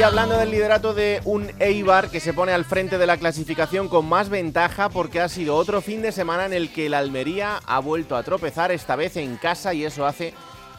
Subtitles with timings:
[0.00, 3.86] Y hablando del liderato de un Eibar que se pone al frente de la clasificación
[3.90, 7.60] con más ventaja porque ha sido otro fin de semana en el que el Almería
[7.66, 10.32] ha vuelto a tropezar, esta vez en casa, y eso hace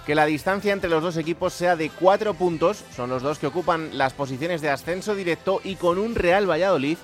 [0.08, 2.84] que la distancia entre los dos equipos sea de cuatro puntos.
[2.96, 6.98] Son los dos que ocupan las posiciones de ascenso directo y con un Real Valladolid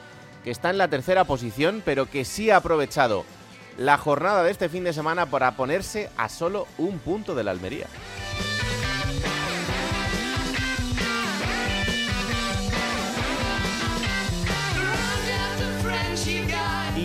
[0.44, 3.26] que está en la tercera posición, pero que sí ha aprovechado
[3.78, 7.52] la jornada de este fin de semana para ponerse a solo un punto de la
[7.52, 7.86] Almería.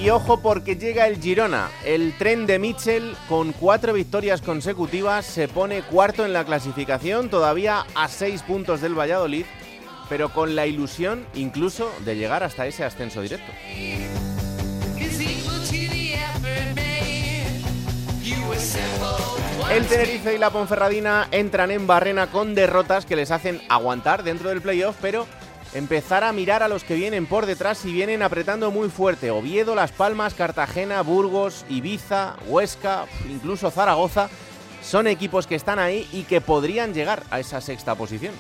[0.02, 1.70] Y ojo porque llega el Girona.
[1.84, 7.86] El tren de Mitchell con cuatro victorias consecutivas se pone cuarto en la clasificación, todavía
[7.94, 9.44] a seis puntos del Valladolid,
[10.08, 13.52] pero con la ilusión incluso de llegar hasta ese ascenso directo.
[19.70, 24.48] El Tenerife y la Ponferradina entran en barrena con derrotas que les hacen aguantar dentro
[24.48, 25.28] del playoff, pero
[25.74, 29.30] empezar a mirar a los que vienen por detrás y vienen apretando muy fuerte.
[29.30, 34.28] Oviedo, Las Palmas, Cartagena, Burgos, Ibiza, Huesca, incluso Zaragoza,
[34.82, 38.34] son equipos que están ahí y que podrían llegar a esa sexta posición.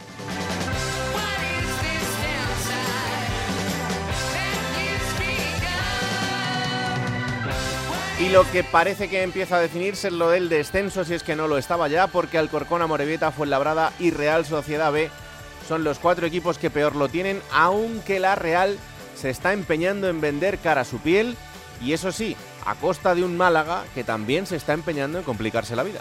[8.20, 11.34] Y lo que parece que empieza a definirse es lo del descenso, si es que
[11.34, 15.10] no lo estaba ya, porque Alcorcón, Amorebieta, Fuenlabrada y Real Sociedad B
[15.66, 18.78] son los cuatro equipos que peor lo tienen, aunque la Real
[19.16, 21.36] se está empeñando en vender cara a su piel
[21.80, 25.76] y eso sí, a costa de un Málaga que también se está empeñando en complicarse
[25.76, 26.00] la vida.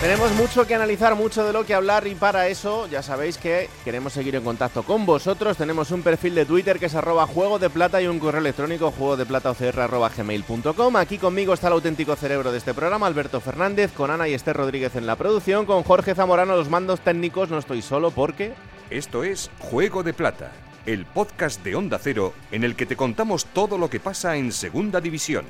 [0.00, 3.68] Tenemos mucho que analizar, mucho de lo que hablar y para eso ya sabéis que
[3.84, 5.58] queremos seguir en contacto con vosotros.
[5.58, 8.90] Tenemos un perfil de Twitter que es arroba juego de plata y un correo electrónico
[8.92, 9.18] juego.
[10.96, 14.56] Aquí conmigo está el auténtico cerebro de este programa, Alberto Fernández, con Ana y Esther
[14.56, 17.50] Rodríguez en la producción, con Jorge Zamorano los mandos técnicos.
[17.50, 18.54] No estoy solo porque...
[18.88, 20.50] Esto es Juego de Plata,
[20.86, 24.50] el podcast de Onda Cero en el que te contamos todo lo que pasa en
[24.50, 25.44] Segunda División.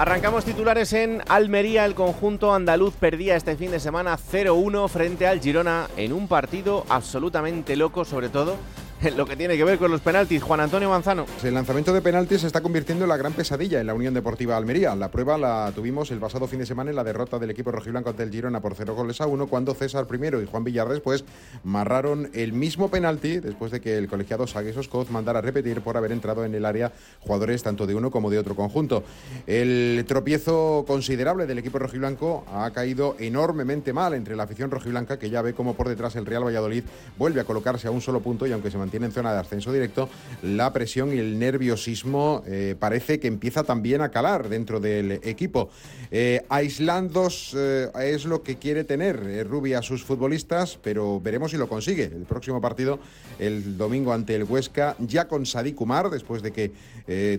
[0.00, 1.84] Arrancamos titulares en Almería.
[1.84, 6.86] El conjunto andaluz perdía este fin de semana 0-1 frente al Girona en un partido
[6.88, 8.56] absolutamente loco, sobre todo
[9.16, 10.42] lo que tiene que ver con los penaltis.
[10.42, 11.26] Juan Antonio Manzano.
[11.42, 14.56] El lanzamiento de penaltis se está convirtiendo en la gran pesadilla en la Unión Deportiva
[14.56, 14.94] Almería.
[14.94, 18.10] La prueba la tuvimos el pasado fin de semana en la derrota del equipo rojiblanco
[18.10, 21.24] ante el Girona por 0 goles a 1, cuando César primero y Juan Villar después
[21.64, 26.12] marraron el mismo penalti después de que el colegiado Sagues Oscoz mandara repetir por haber
[26.12, 29.02] entrado en el área jugadores tanto de uno como de otro conjunto.
[29.46, 35.30] El tropiezo considerable del equipo rojiblanco ha caído enormemente mal entre la afición rojiblanca que
[35.30, 36.84] ya ve como por detrás el Real Valladolid
[37.16, 39.72] vuelve a colocarse a un solo punto y aunque se mantiene en zona de ascenso
[39.72, 40.08] directo,
[40.42, 45.70] la presión y el nerviosismo eh, parece que empieza también a calar dentro del equipo.
[46.12, 51.52] Eh, aislandos eh, es lo que quiere tener eh, Rubi a sus futbolistas, pero veremos
[51.52, 52.04] si lo consigue.
[52.04, 52.98] El próximo partido,
[53.38, 56.72] el domingo ante el Huesca, ya con Sadik Umar, después de que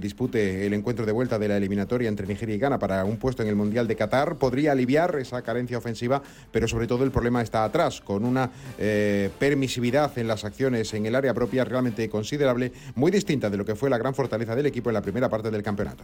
[0.02, 3.42] dispute el encuentro de vuelta de la eliminatoria entre Nigeria y Ghana para un puesto
[3.42, 7.42] en el Mundial de Qatar, podría aliviar esa carencia ofensiva, pero sobre todo el problema
[7.42, 8.52] está atrás, con una
[9.40, 13.74] permisividad en las acciones en el área propia realmente considerable, muy distinta de lo que
[13.74, 16.04] fue la gran fortaleza del equipo en la primera parte del campeonato.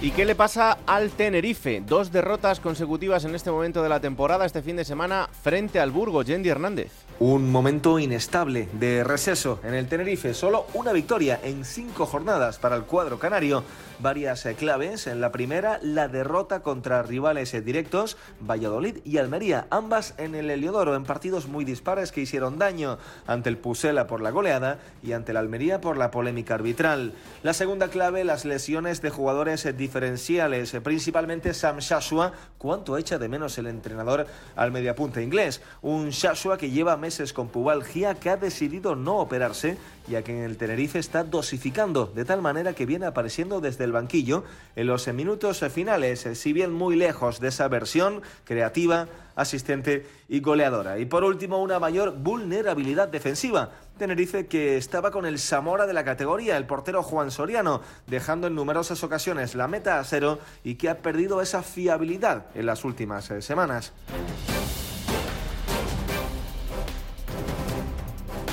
[0.00, 1.82] ¿Y qué le pasa al Tenerife?
[1.86, 5.90] Dos derrotas consecutivas en este momento de la temporada, este fin de semana, frente al
[5.90, 6.92] Burgos, Yendi Hernández.
[7.20, 12.76] Un momento inestable de receso en el Tenerife, solo una victoria en cinco jornadas para
[12.76, 13.64] el cuadro canario.
[14.04, 19.66] Varias eh, claves, en la primera la derrota contra rivales eh, directos, Valladolid y Almería,
[19.70, 24.20] ambas en el Heliodoro, en partidos muy dispares que hicieron daño ante el Pusela por
[24.20, 27.14] la goleada y ante el Almería por la polémica arbitral.
[27.42, 33.30] La segunda clave, las lesiones de jugadores eh, diferenciales, principalmente Sam Shashua, cuánto echa de
[33.30, 38.36] menos el entrenador al mediapunta inglés, un Shashua que lleva meses con pubalgia que ha
[38.36, 39.78] decidido no operarse,
[40.08, 43.93] ya que en el Tenerife está dosificando, de tal manera que viene apareciendo desde el
[43.94, 44.44] banquillo
[44.76, 50.98] en los minutos finales, si bien muy lejos de esa versión creativa, asistente y goleadora.
[50.98, 53.70] Y por último, una mayor vulnerabilidad defensiva.
[53.98, 58.54] Tenerife que estaba con el Zamora de la categoría, el portero Juan Soriano, dejando en
[58.54, 63.30] numerosas ocasiones la meta a cero y que ha perdido esa fiabilidad en las últimas
[63.30, 63.92] eh, semanas.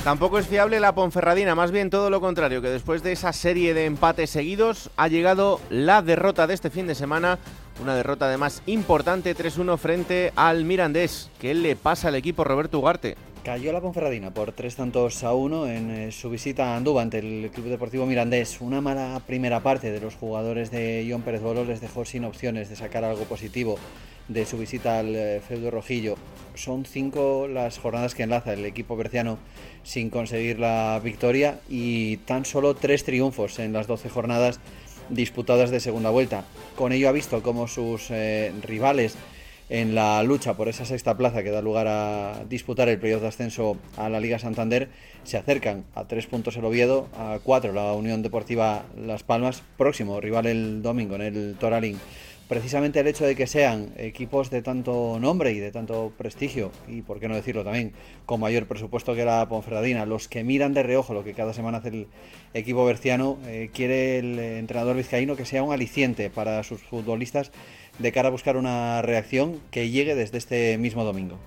[0.04, 3.72] Tampoco es fiable la Ponferradina, más bien todo lo contrario, que después de esa serie
[3.72, 7.38] de empates seguidos ha llegado la derrota de este fin de semana,
[7.80, 11.30] una derrota además importante 3-1 frente al Mirandés.
[11.38, 13.16] ¿Qué le pasa al equipo Roberto Ugarte?
[13.44, 17.18] Cayó la Ponferradina por tres tantos a uno en eh, su visita a Andúba ante
[17.18, 18.60] el Club Deportivo Mirandés.
[18.60, 22.68] Una mala primera parte de los jugadores de John Pérez Bolo les dejó sin opciones
[22.68, 23.80] de sacar algo positivo
[24.28, 26.14] de su visita al eh, feudo rojillo.
[26.54, 29.38] Son cinco las jornadas que enlaza el equipo berciano
[29.82, 34.60] sin conseguir la victoria y tan solo tres triunfos en las 12 jornadas
[35.08, 36.44] disputadas de segunda vuelta.
[36.76, 39.16] Con ello ha visto cómo sus eh, rivales
[39.72, 43.28] en la lucha por esa sexta plaza que da lugar a disputar el periodo de
[43.28, 44.90] ascenso a la Liga Santander
[45.24, 50.20] se acercan a tres puntos el Oviedo, a cuatro la Unión Deportiva Las Palmas, próximo
[50.20, 51.98] rival el domingo en el Toralín.
[52.48, 57.00] Precisamente el hecho de que sean equipos de tanto nombre y de tanto prestigio, y
[57.00, 57.92] por qué no decirlo también,
[58.26, 61.78] con mayor presupuesto que la Ponferradina, los que miran de reojo lo que cada semana
[61.78, 62.08] hace el
[62.52, 67.52] equipo berciano, eh, quiere el entrenador vizcaíno que sea un aliciente para sus futbolistas
[67.98, 71.38] de cara a buscar una reacción que llegue desde este mismo domingo.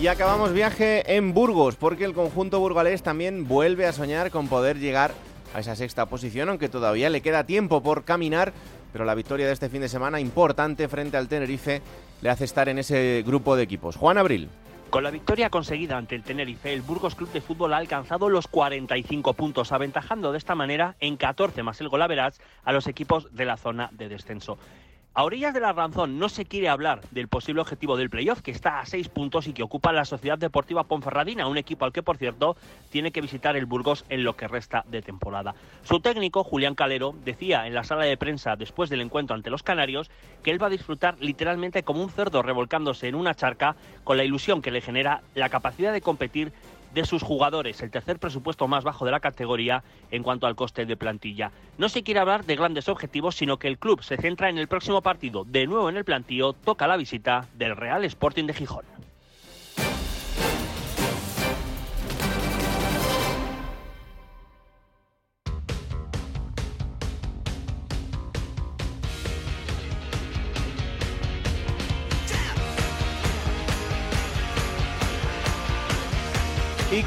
[0.00, 4.78] Y acabamos viaje en Burgos, porque el conjunto burgalés también vuelve a soñar con poder
[4.78, 5.12] llegar
[5.54, 8.52] a esa sexta posición, aunque todavía le queda tiempo por caminar,
[8.92, 11.80] pero la victoria de este fin de semana importante frente al Tenerife
[12.20, 13.96] le hace estar en ese grupo de equipos.
[13.96, 14.48] Juan Abril.
[14.94, 18.46] Con la victoria conseguida ante el Tenerife, el Burgos Club de Fútbol ha alcanzado los
[18.46, 23.44] 45 puntos, aventajando de esta manera en 14 más el golaveras a los equipos de
[23.44, 24.56] la zona de descenso.
[25.16, 28.50] A orillas de la razón no se quiere hablar del posible objetivo del playoff, que
[28.50, 32.02] está a seis puntos y que ocupa la Sociedad Deportiva Ponferradina, un equipo al que,
[32.02, 32.56] por cierto,
[32.90, 35.54] tiene que visitar el Burgos en lo que resta de temporada.
[35.84, 39.62] Su técnico, Julián Calero, decía en la sala de prensa después del encuentro ante los
[39.62, 40.10] Canarios
[40.42, 44.24] que él va a disfrutar literalmente como un cerdo revolcándose en una charca con la
[44.24, 46.52] ilusión que le genera la capacidad de competir
[46.94, 50.86] de sus jugadores, el tercer presupuesto más bajo de la categoría en cuanto al coste
[50.86, 51.50] de plantilla.
[51.76, 54.68] No se quiere hablar de grandes objetivos, sino que el club se centra en el
[54.68, 55.44] próximo partido.
[55.44, 58.93] De nuevo en el plantío, toca la visita del Real Sporting de Gijón.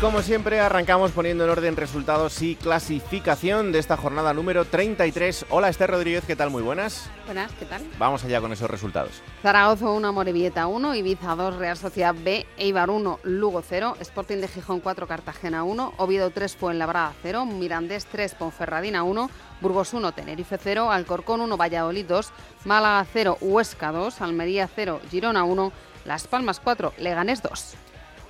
[0.01, 5.47] Como siempre arrancamos poniendo en orden resultados y clasificación de esta jornada número 33.
[5.49, 6.51] Hola Esther Rodríguez, ¿qué tal?
[6.51, 7.09] Muy buenas.
[7.25, 7.81] Buenas, ¿qué tal?
[7.97, 9.23] Vamos allá con esos resultados.
[9.41, 14.47] Zaragoza 1, Morevieta 1, Ibiza 2, Real Sociedad B, Eibar 1, Lugo 0, Sporting de
[14.47, 19.29] Gijón 4, Cartagena 1, Oviedo 3, Fuenlabrada 0, Mirandés 3, Ponferradina 1,
[19.61, 22.31] Burgos 1, Tenerife 0, Alcorcón 1, Valladolid 2,
[22.65, 25.71] Málaga 0, Huesca 2, Almería 0, Girona 1,
[26.05, 27.77] Las Palmas 4, Leganés 2.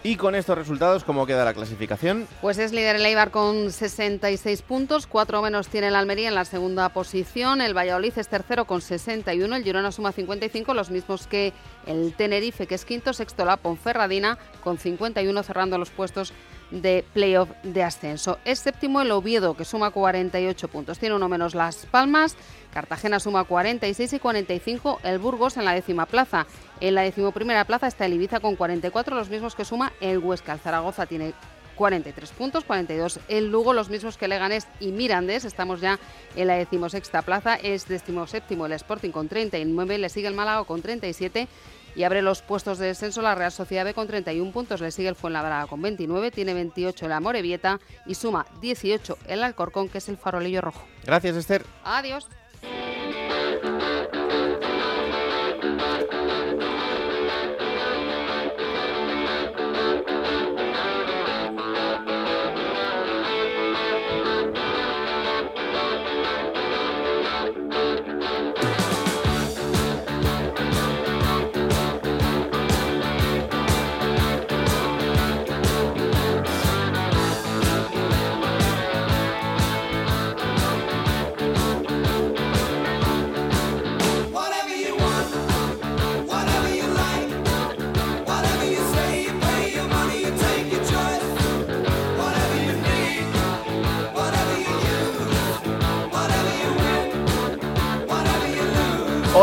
[0.03, 2.27] Y con estos resultados, ¿cómo queda la clasificación?
[2.41, 6.45] Pues es líder el Eibar con 66 puntos, cuatro menos tiene el Almería en la
[6.45, 11.51] segunda posición, el Valladolid es tercero con 61, el Girona suma 55, los mismos que
[11.87, 16.31] el Tenerife, que es quinto, sexto la Ponferradina con 51 cerrando los puestos
[16.71, 18.39] de playoff de ascenso.
[18.45, 20.99] Es séptimo el Oviedo, que suma 48 puntos.
[20.99, 22.35] Tiene uno menos Las Palmas.
[22.73, 26.45] Cartagena suma 46 y 45 el Burgos en la décima plaza.
[26.79, 30.53] En la decimoprimera plaza está el Ibiza con 44, los mismos que suma el Huesca.
[30.53, 31.33] El Zaragoza tiene
[31.75, 35.45] 43 puntos, 42 el Lugo, los mismos que Leganés y Mirandés.
[35.45, 35.99] Estamos ya
[36.35, 37.55] en la decimosexta plaza.
[37.55, 41.47] Es decimoséptimo el Sporting con 39, le sigue el Málaga con 37
[41.97, 45.09] y abre los puestos de descenso la Real Sociedad B con 31 puntos, le sigue
[45.09, 50.07] el Fuenlabrada con 29, tiene 28 el Amorebieta y suma 18 el Alcorcón, que es
[50.07, 50.85] el farolillo rojo.
[51.03, 51.65] Gracias, Esther.
[51.83, 52.27] Adiós.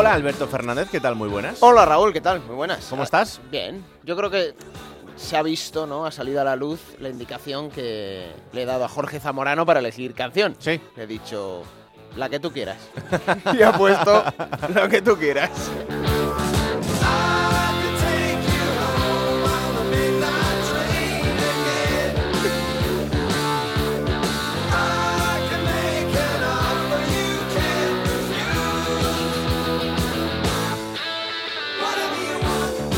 [0.04, 1.14] Hola Alberto Fernández, ¿qué tal?
[1.14, 1.62] Muy buenas.
[1.62, 2.42] Hola Raúl, ¿qué tal?
[2.42, 2.84] Muy buenas.
[2.90, 3.40] ¿Cómo estás?
[3.50, 3.82] Bien.
[4.02, 4.54] Yo creo que
[5.16, 6.04] se ha visto, ¿no?
[6.04, 9.80] Ha salido a la luz la indicación que le he dado a Jorge Zamorano para
[9.80, 10.56] elegir canción.
[10.58, 10.78] Sí.
[10.94, 11.62] Le he dicho
[12.16, 12.76] la que tú quieras.
[13.58, 14.24] y ha puesto
[14.74, 15.50] lo que tú quieras.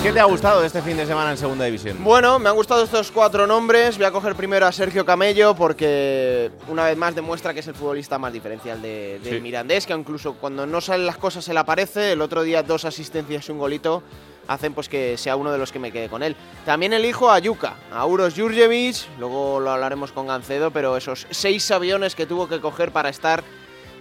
[0.07, 1.97] ¿Qué te ha gustado de este fin de semana en Segunda División?
[2.05, 3.97] Bueno, me han gustado estos cuatro nombres.
[3.97, 7.75] Voy a coger primero a Sergio Camello porque una vez más demuestra que es el
[7.75, 9.41] futbolista más diferencial de, del Sí.
[9.41, 12.13] Mirandés, que incluso cuando no salen las cosas se le aparece.
[12.13, 14.05] El otro día dos asistencias y un golito
[14.47, 16.37] hacen pues que sea uno de los que me quede con él.
[16.65, 21.69] También elijo a Yuka, a Uros Jurjevic, luego lo hablaremos con Gancedo, pero esos seis
[21.73, 23.43] aviones que tuvo que coger para estar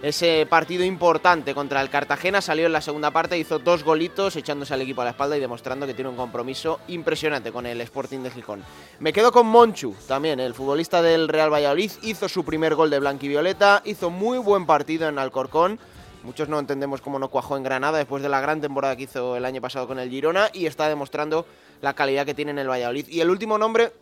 [0.02, 4.74] ese partido importante contra el Cartagena salió en la segunda parte, hizo dos golitos echándose
[4.74, 8.20] al equipo a la espalda y demostrando que tiene un compromiso impresionante con el Sporting
[8.20, 8.62] de Gijón.
[9.00, 13.00] Me quedo con Monchu, también el futbolista del Real Valladolid, hizo su primer gol de
[13.00, 15.78] blanquivioleta, hizo muy buen partido en Alcorcón.
[16.22, 19.36] Muchos no entendemos cómo no cuajó en Granada después de la gran temporada que hizo
[19.36, 21.46] el año pasado con el Girona y está demostrando
[21.80, 23.06] la calidad que tiene en el Valladolid.
[23.08, 23.92] Y el último nombre,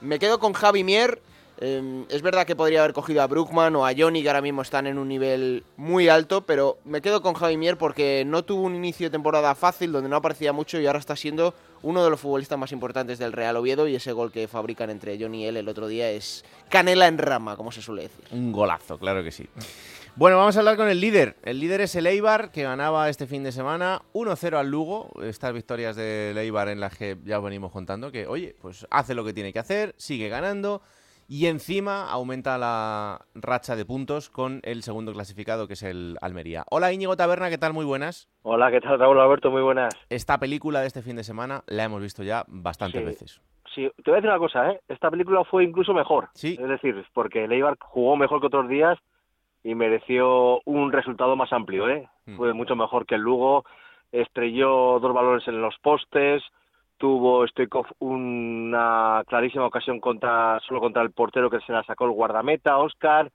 [0.00, 1.20] me quedo con Javi Mier.
[1.64, 4.62] Eh, es verdad que podría haber cogido a Brookman o a Johnny, que ahora mismo
[4.62, 8.62] están en un nivel muy alto, pero me quedo con Javi Mier porque no tuvo
[8.62, 12.10] un inicio de temporada fácil, donde no aparecía mucho y ahora está siendo uno de
[12.10, 15.46] los futbolistas más importantes del Real Oviedo y ese gol que fabrican entre Johnny y
[15.46, 18.24] él el otro día es canela en rama, como se suele decir.
[18.32, 19.48] Un golazo, claro que sí.
[20.16, 21.36] Bueno, vamos a hablar con el líder.
[21.44, 25.12] El líder es el Eibar, que ganaba este fin de semana 1-0 al Lugo.
[25.22, 29.14] Estas victorias del Eibar en las que ya os venimos contando que, oye, pues hace
[29.14, 30.82] lo que tiene que hacer, sigue ganando
[31.28, 36.64] y encima aumenta la racha de puntos con el segundo clasificado, que es el Almería.
[36.70, 37.72] Hola Íñigo Taberna, ¿qué tal?
[37.72, 38.28] Muy buenas.
[38.42, 39.50] Hola, ¿qué tal Raúl Alberto?
[39.50, 39.94] Muy buenas.
[40.10, 43.04] Esta película de este fin de semana la hemos visto ya bastantes Sí.
[43.06, 43.42] veces.
[43.74, 44.80] Sí, te voy a decir una cosa, ¿eh?
[44.88, 46.28] Esta película fue incluso mejor.
[46.34, 46.58] Sí.
[46.60, 48.98] Es decir, porque el Eibar jugó mejor que otros días
[49.64, 52.06] y mereció un resultado más amplio, ¿eh?
[52.26, 52.36] Mm.
[52.36, 53.64] Fue mucho mejor que el Lugo.
[54.10, 56.42] Estrelló dos balones en los postes.
[57.02, 62.12] Tuvo Stoikov una clarísima ocasión contra solo contra el portero que se la sacó el
[62.12, 63.28] guardameta, Oscar.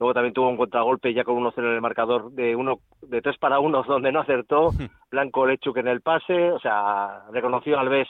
[0.00, 3.38] Luego también tuvo un contragolpe ya con 1-0 en el marcador de uno de 3
[3.38, 4.70] para 1 donde no acertó.
[5.12, 8.08] Blanco Lechuk en el pase, o sea, reconoció al vez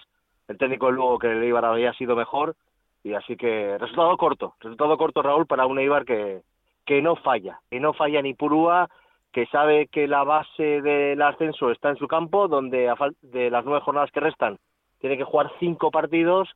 [0.48, 2.56] el técnico Lugo que el Eibar había sido mejor
[3.04, 6.40] y así que resultado corto, resultado corto Raúl para un Eibar que,
[6.86, 8.88] que no falla, que no falla ni Purúa,
[9.30, 13.62] que sabe que la base del ascenso está en su campo, donde a de las
[13.66, 14.58] nueve jornadas que restan
[15.02, 16.48] tiene que jugar cinco partidos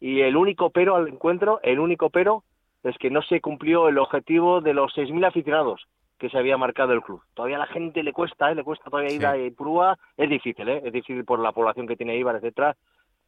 [0.00, 2.42] y el único pero al encuentro, el único pero
[2.82, 5.86] es que no se cumplió el objetivo de los 6.000 aficionados
[6.18, 7.22] que se había marcado el club.
[7.34, 8.54] Todavía a la gente le cuesta, ¿eh?
[8.54, 9.98] le cuesta todavía ir a Ipurúa.
[10.16, 10.80] Es difícil, ¿eh?
[10.82, 12.74] es difícil por la población que tiene Ibar, etcétera.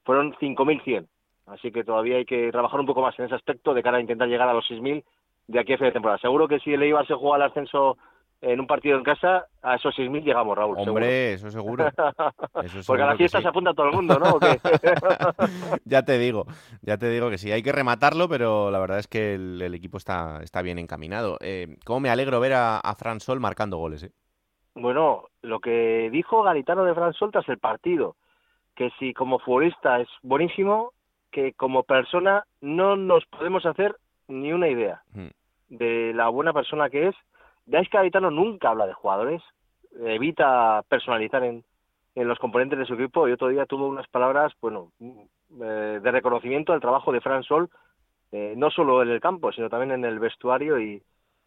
[0.04, 1.06] Fueron 5.100.
[1.46, 4.00] Así que todavía hay que trabajar un poco más en ese aspecto de cara a
[4.00, 5.04] intentar llegar a los 6.000
[5.48, 6.18] de aquí a fin de temporada.
[6.18, 7.98] Seguro que si el Eibar se juega al ascenso
[8.42, 10.76] en un partido en casa, a esos 6.000 llegamos, Raúl.
[10.76, 11.84] Hombre, eso seguro.
[11.96, 12.34] seguro.
[12.62, 13.42] Eso Porque a la seguro fiesta sí.
[13.42, 14.38] se apunta todo el mundo, ¿no?
[15.84, 16.46] Ya te digo,
[16.82, 19.75] ya te digo que sí, hay que rematarlo, pero la verdad es que el, el
[19.75, 21.38] equipo está, está bien encaminado.
[21.40, 24.02] Eh, ¿Cómo me alegro ver a, a Fran Sol marcando goles?
[24.04, 24.12] eh?
[24.75, 28.16] Bueno, lo que dijo Garitano de Fran Sol tras el partido,
[28.75, 30.92] que si como futbolista es buenísimo,
[31.30, 33.96] que como persona no nos podemos hacer
[34.28, 35.28] ni una idea Mm.
[35.68, 37.14] de la buena persona que es.
[37.66, 39.42] Veis que Garitano nunca habla de jugadores,
[40.00, 41.64] evita personalizar en,
[42.14, 43.28] en los componentes de su equipo.
[43.28, 47.71] Y otro día tuvo unas palabras, bueno, eh, de reconocimiento al trabajo de Fran Sol,
[48.33, 51.02] eh, no solo en el campo, sino también en el vestuario y,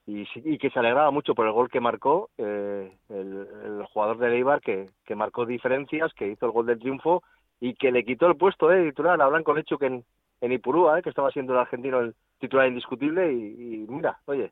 [0.06, 4.62] y, que se alegraba mucho por el gol que marcó eh, el, jugador de Eibar
[4.62, 7.24] que, que marcó diferencias, que hizo el gol del triunfo
[7.60, 10.06] y que le quitó el puesto de titular a Blanco Lechu que en,
[10.42, 14.52] en Ipurúa, eh, que estaba siendo el argentino el titular indiscutible y mira, oye,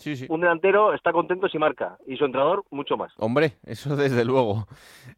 [0.00, 0.26] Sí, sí.
[0.28, 3.12] un delantero está contento si marca y su entrenador mucho más.
[3.18, 4.66] Hombre, eso desde luego,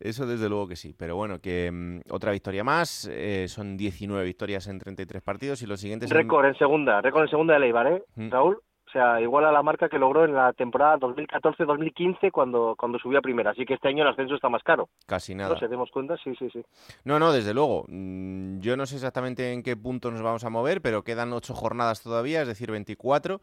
[0.01, 0.95] eso desde luego que sí.
[0.99, 5.67] Pero bueno, que mm, otra victoria más, eh, son 19 victorias en 33 partidos y
[5.67, 6.11] los siguientes...
[6.11, 8.03] en- Récord en segunda, récord en segunda de Eibar, ¿eh?
[8.17, 8.31] Mm.
[8.31, 8.59] Raúl,
[8.93, 13.21] o sea, igual a la marca que logró en la temporada 2014-2015 cuando, cuando subió
[13.21, 13.53] a primera.
[13.53, 14.91] Así que este año el ascenso está más caro.
[15.07, 15.59] Casi No nada.
[15.59, 16.63] sé, demos cuenta, sí, sí, sí.
[17.05, 17.87] No, no, desde luego.
[17.89, 21.55] Mm, Yo no sé exactamente en qué punto nos vamos a mover, pero quedan ocho
[21.55, 23.41] jornadas todavía, es decir, 24.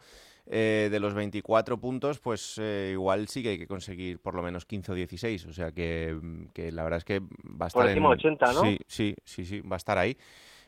[0.52, 4.42] Eh, de los 24 puntos, pues eh, igual sí que hay que conseguir por lo
[4.42, 5.46] menos 15 o 16.
[5.48, 8.18] O sea que, mm, que la verdad es que va a estar Por encima en...
[8.18, 8.62] de 80, ¿no?
[8.62, 10.16] Sí, sí, sí, sí, va a estar ahí.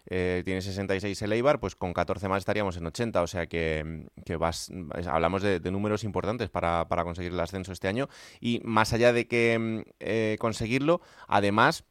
[0.08, 4.08] Eh, tiene 66 el Eibar, pues con 14 más estaríamos en 80, o sea que,
[4.40, 4.72] vas,
[5.08, 8.10] hablamos de, números importantes para, conseguir el ascenso este año.
[8.40, 11.86] Y más allá de que eh, conseguirlo, además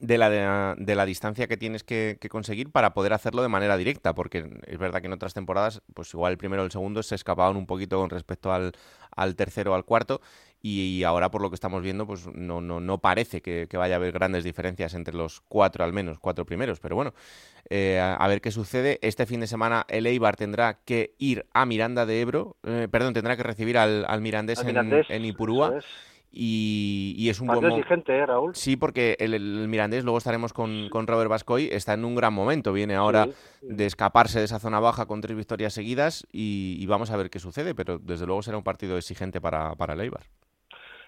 [0.00, 4.14] de la, de, la distancia que tienes que, conseguir para poder hacerlo de manera directa,
[4.14, 7.14] porque es verdad que en otras temporadas, pues igual el primero o el segundo se
[7.14, 8.72] escapaban un poquito con respecto al,
[9.14, 10.20] al tercero o al cuarto,
[10.68, 13.98] y ahora por lo que estamos viendo, pues no, no, no parece que, vaya a
[13.98, 17.14] haber grandes diferencias entre los cuatro al menos, cuatro primeros, pero bueno,
[17.70, 18.98] eh, a, ver qué sucede.
[19.00, 23.14] Este fin de semana el Eibar tendrá que ir a Miranda de Ebro, eh, perdón,
[23.14, 25.78] tendrá que recibir al, al Mirandés, en, Ipurúa.
[26.32, 28.54] Y, es un buen exigente, ¿eh, Raúl?
[28.54, 32.72] Sí, porque el, Mirandés, luego estaremos con, con, Robert Bascoy, está en un gran momento.
[32.72, 33.28] Viene ahora
[33.62, 37.38] de escaparse de esa zona baja con tres victorias seguidas y, vamos a ver qué
[37.38, 40.24] sucede, pero desde luego será un partido exigente para, para el Eibar.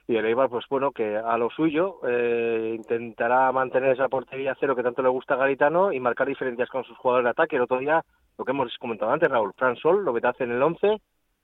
[0.09, 4.75] Y el Eibar, pues bueno, que a lo suyo eh, intentará mantener esa portería cero
[4.75, 7.57] que tanto le gusta a Garitano y marcar diferencias con sus jugadores de ataque.
[7.57, 8.03] El otro día,
[8.39, 10.97] lo que hemos comentado antes, Raúl, Fran Sol, lo que te hace en el 11,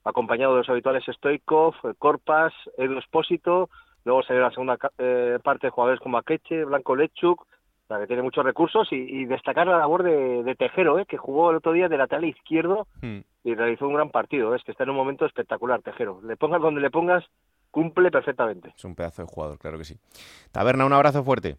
[0.03, 3.69] acompañado de los habituales Stoikov, Corpas, Edu Espósito,
[4.03, 7.45] luego salió la segunda eh, parte de jugadores como Akeche, Blanco Lechuk,
[7.87, 11.57] la que tiene muchos recursos, y, destacar la labor de, Tejero, eh, que jugó el
[11.57, 13.19] otro día de lateral izquierdo hmm.
[13.43, 16.19] y realizó un gran partido, es que está en un momento espectacular Tejero.
[16.23, 17.23] Le pongas donde le pongas,
[17.75, 18.73] cumple perfectamente.
[18.73, 19.97] Es un pedazo de jugador, claro que sí.
[20.53, 21.57] Taberna, un abrazo fuerte.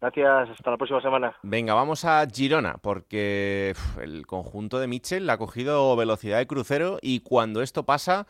[0.00, 1.34] Gracias, hasta la próxima semana.
[1.42, 7.18] Venga, vamos a Girona, porque el conjunto de Mitchell ha cogido velocidad de crucero y
[7.18, 8.28] cuando esto pasa,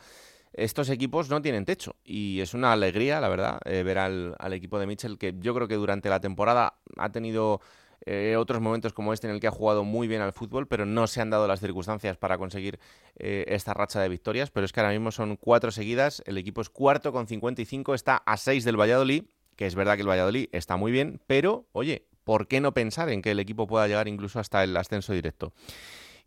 [0.51, 1.95] estos equipos no tienen techo.
[2.03, 5.67] Y es una alegría, la verdad, eh, ver al, equipo de Mitchell, que yo creo
[5.67, 7.61] que durante la temporada ha tenido
[8.07, 10.85] eh, otros momentos como este en el que ha jugado muy bien al fútbol, pero
[10.85, 12.79] no se han dado las circunstancias para conseguir
[13.17, 14.49] eh, esta racha de victorias.
[14.49, 18.17] Pero es que ahora mismo son cuatro seguidas, el equipo es cuarto con 55, está
[18.17, 19.25] a seis del Valladolid
[19.57, 23.09] que es verdad que el Valladolid está muy bien, pero oye, ¿por qué no pensar
[23.09, 25.51] en que el equipo pueda llegar incluso hasta el ascenso directo?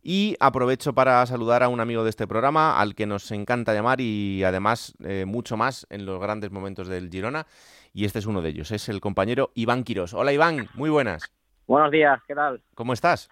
[0.03, 4.01] Y aprovecho para saludar a un amigo de este programa, al que nos encanta llamar
[4.01, 7.47] y además eh, mucho más en los grandes momentos del Girona.
[7.93, 10.13] Y este es uno de ellos, es el compañero Iván Quirós.
[10.13, 11.31] Hola Iván, muy buenas.
[11.71, 12.61] Buenos días, ¿qué tal?
[12.75, 13.29] ¿Cómo estás?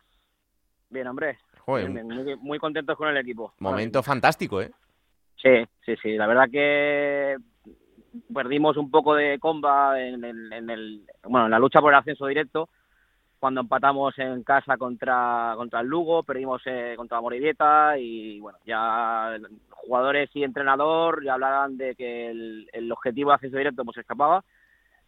[0.89, 1.39] Bien, hombre.
[1.67, 3.53] muy, muy contentos con el equipo.
[3.59, 4.71] Momento fantástico, ¿eh?
[5.35, 6.15] Sí, sí, sí.
[6.15, 7.35] La verdad que
[8.33, 12.69] perdimos un poco de comba en, el, bueno, en la lucha por el ascenso directo
[13.39, 19.37] cuando empatamos en casa contra contra el Lugo, perdimos eh, contra Morivieta y bueno, ya
[19.71, 24.45] jugadores y entrenador ya hablaban de que el, objetivo de ascenso directo pues escapaba,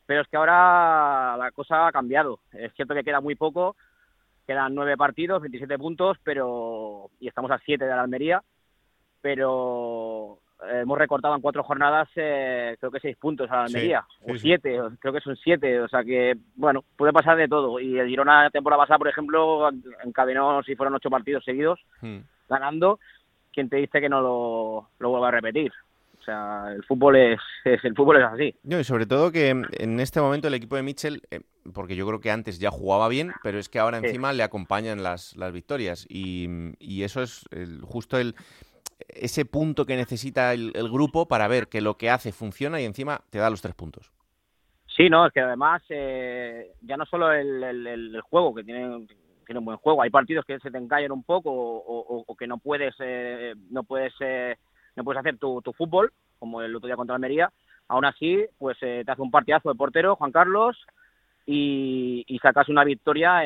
[0.05, 2.39] pero es que ahora la cosa ha cambiado.
[2.51, 3.75] Es cierto que queda muy poco,
[4.45, 8.43] quedan nueve partidos, 27 puntos, pero y estamos a siete de la Almería,
[9.21, 14.05] pero eh, hemos recortado en cuatro jornadas, eh, creo que seis puntos a la Almería,
[14.27, 17.79] o siete, creo que son siete, o sea que, bueno, puede pasar de todo.
[17.79, 19.69] Y el Girona, la temporada pasada, por ejemplo,
[20.03, 22.19] encadenó, si fueron ocho partidos seguidos, hmm.
[22.49, 22.99] ganando,
[23.51, 25.71] quien te dice que no lo, lo vuelva a repetir.
[26.21, 28.55] O sea, el fútbol es, el fútbol es así.
[28.63, 31.41] y sobre todo que en este momento el equipo de Mitchell, eh,
[31.73, 35.03] porque yo creo que antes ya jugaba bien, pero es que ahora encima le acompañan
[35.03, 36.05] las, las victorias.
[36.09, 36.47] Y,
[36.79, 37.45] y eso es
[37.83, 38.35] justo el,
[39.09, 43.21] ese punto que necesita el, grupo para ver que lo que hace funciona y encima
[43.29, 44.11] te da los tres puntos.
[44.95, 49.07] Sí, no, es que además eh, ya no solo el, juego, que tiene,
[49.45, 52.57] tiene un buen juego, hay partidos que se te encallan un poco o, que no
[52.57, 54.57] puedes eh, no puedes eh,
[54.95, 57.51] no puedes hacer tu, fútbol, como el otro día contra Almería,
[57.87, 60.77] aún así, pues te hace un partidazo de portero, Juan Carlos,
[61.45, 63.41] y, sacas una victoria,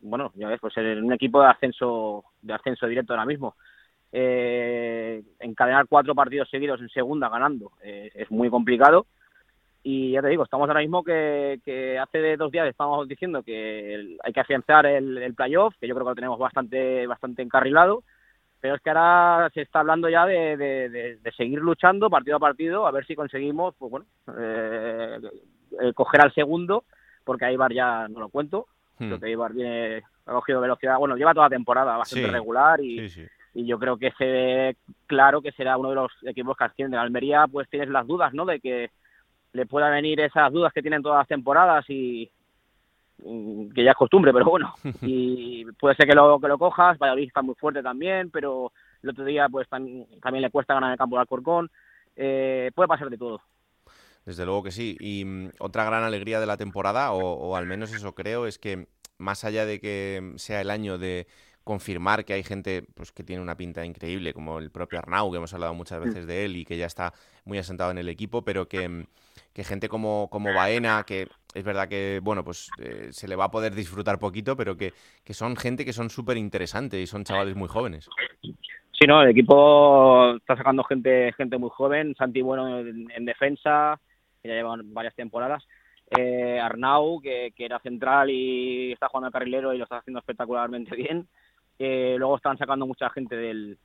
[0.00, 3.56] bueno, ya ves, pues en un equipo de ascenso de ascenso directo ahora mismo
[4.12, 9.06] eh, encadenar cuatro partidos seguidos en segunda ganando eh, es muy complicado.
[9.82, 14.16] Y ya te digo, estamos ahora mismo que, que hace dos días estamos diciendo que
[14.24, 18.02] hay que afianzar el, playoff, que yo creo que lo tenemos bastante, bastante encarrilado,
[18.66, 22.84] pero es que ahora se está hablando ya de, de, seguir luchando partido a partido,
[22.84, 25.20] a ver si conseguimos, pues bueno, eh,
[25.94, 26.82] coger al segundo,
[27.22, 28.66] porque a Ibar ya no lo cuento,
[28.98, 29.06] hmm.
[29.06, 33.06] creo que Ibar viene, ha cogido velocidad, bueno, lleva toda la temporada bastante regular y,
[33.54, 34.76] y yo creo que se ve
[35.06, 36.98] claro que será uno de los equipos que ascienden.
[36.98, 38.46] de Almería, pues tienes las dudas, ¿no?
[38.46, 38.90] De que
[39.52, 42.28] le pueda venir esas dudas que tienen todas las temporadas y
[43.18, 47.28] que ya es costumbre, pero bueno, y puede ser que lo que lo cojas, Valladolid
[47.28, 50.06] está muy fuerte también, pero el otro día pues también
[50.42, 51.70] le cuesta ganar el campo de Alcorcón,
[52.14, 53.40] eh, puede pasar de todo.
[54.24, 57.92] Desde luego que sí, y mm, otra gran alegría de la temporada, o al menos
[57.94, 61.26] eso creo, es que más allá de que sea el año de
[61.66, 65.38] confirmar que hay gente pues, que tiene una pinta increíble, como el propio Arnau, que
[65.38, 67.12] hemos hablado muchas veces de él y que ya está
[67.44, 69.04] muy asentado en el equipo, pero que,
[69.52, 73.46] que gente como, como Baena, que es verdad que, bueno, pues eh, se le va
[73.46, 74.92] a poder disfrutar poquito, pero que,
[75.24, 78.08] que son gente que son súper interesantes y son chavales muy jóvenes.
[78.42, 83.98] Sí, no, el equipo está sacando gente gente muy joven, Santi Bueno en, defensa,
[84.40, 85.66] que ya llevan varias temporadas,
[86.16, 90.20] eh, Arnau, que, que, era central y está jugando al carrilero y lo está haciendo
[90.20, 91.26] espectacularmente bien,
[91.78, 93.78] eh, luego están sacando mucha gente del,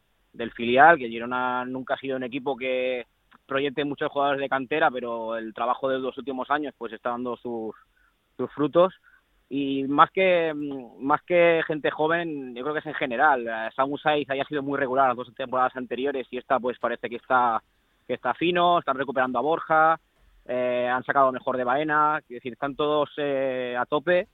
[0.56, 3.06] filial, que Girona nunca ha sido un equipo que
[3.46, 7.36] proyecte muchos jugadores de cantera, pero el trabajo de los últimos años pues está dando
[7.38, 7.76] sus,
[8.38, 8.94] sus frutos
[9.50, 10.54] y más que
[11.00, 13.46] más que gente joven, yo creo que es en general.
[13.76, 17.18] Samu Saiz haya sido muy regular las dos temporadas anteriores y esta pues parece que
[17.18, 17.62] está
[18.08, 20.00] que está fino, están recuperando a Borja,
[20.46, 24.30] eh, han sacado mejor de Baena, es decir, están todos eh, a tope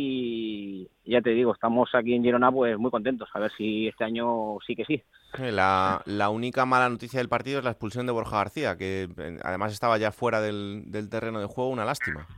[0.00, 4.04] y ya te digo, estamos aquí en Girona pues muy contentos, a ver si este
[4.04, 5.02] año sí que sí.
[5.38, 9.38] La, la única mala noticia del partido es la expulsión de Borja García, que eh,
[9.42, 12.28] además estaba ya fuera del, del terreno de juego, una lástima.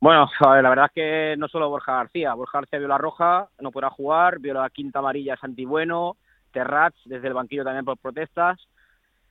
[0.00, 3.70] Bueno, la verdad es que no solo Borja García, Borja García vio la roja, no
[3.70, 6.16] podrá jugar, vio la quinta amarilla Santi Bueno,
[6.50, 8.58] Terrats desde el banquillo también por protestas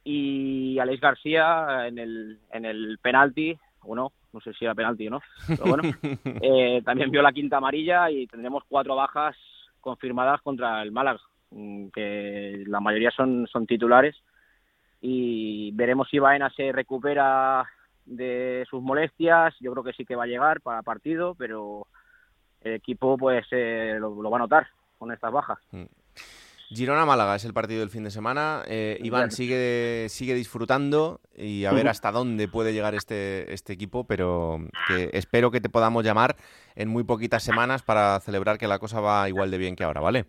[0.04, 3.96] y Alex García en el, en el penalti, o
[4.34, 5.84] no, sé si era penalti o no, pero bueno,
[6.42, 9.36] eh, también vio la quinta amarilla y tendremos cuatro bajas
[9.80, 11.20] confirmadas contra el Málaga,
[11.52, 14.16] mm, que la mayoría son, son titulares
[15.02, 17.66] y veremos si Baena se recupera
[18.06, 21.88] de sus molestias, yo creo que sí que va a llegar para partido, pero
[22.62, 24.68] el equipo pues eh, lo, va a notar
[24.98, 25.60] con estas bajas.
[25.72, 25.86] Mm.
[26.74, 28.64] Girona-Málaga es el partido del fin de semana.
[28.66, 34.06] Eh, Iván sigue, sigue disfrutando y a ver hasta dónde puede llegar este, este equipo,
[34.06, 36.38] pero que espero que te podamos llamar
[36.76, 40.00] en muy poquitas semanas para celebrar que la cosa va igual de bien que ahora,
[40.00, 40.28] ¿vale?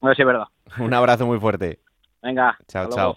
[0.00, 0.46] No es verdad.
[0.78, 1.80] Un abrazo muy fuerte.
[2.22, 2.56] Venga.
[2.68, 3.14] Chao, chao.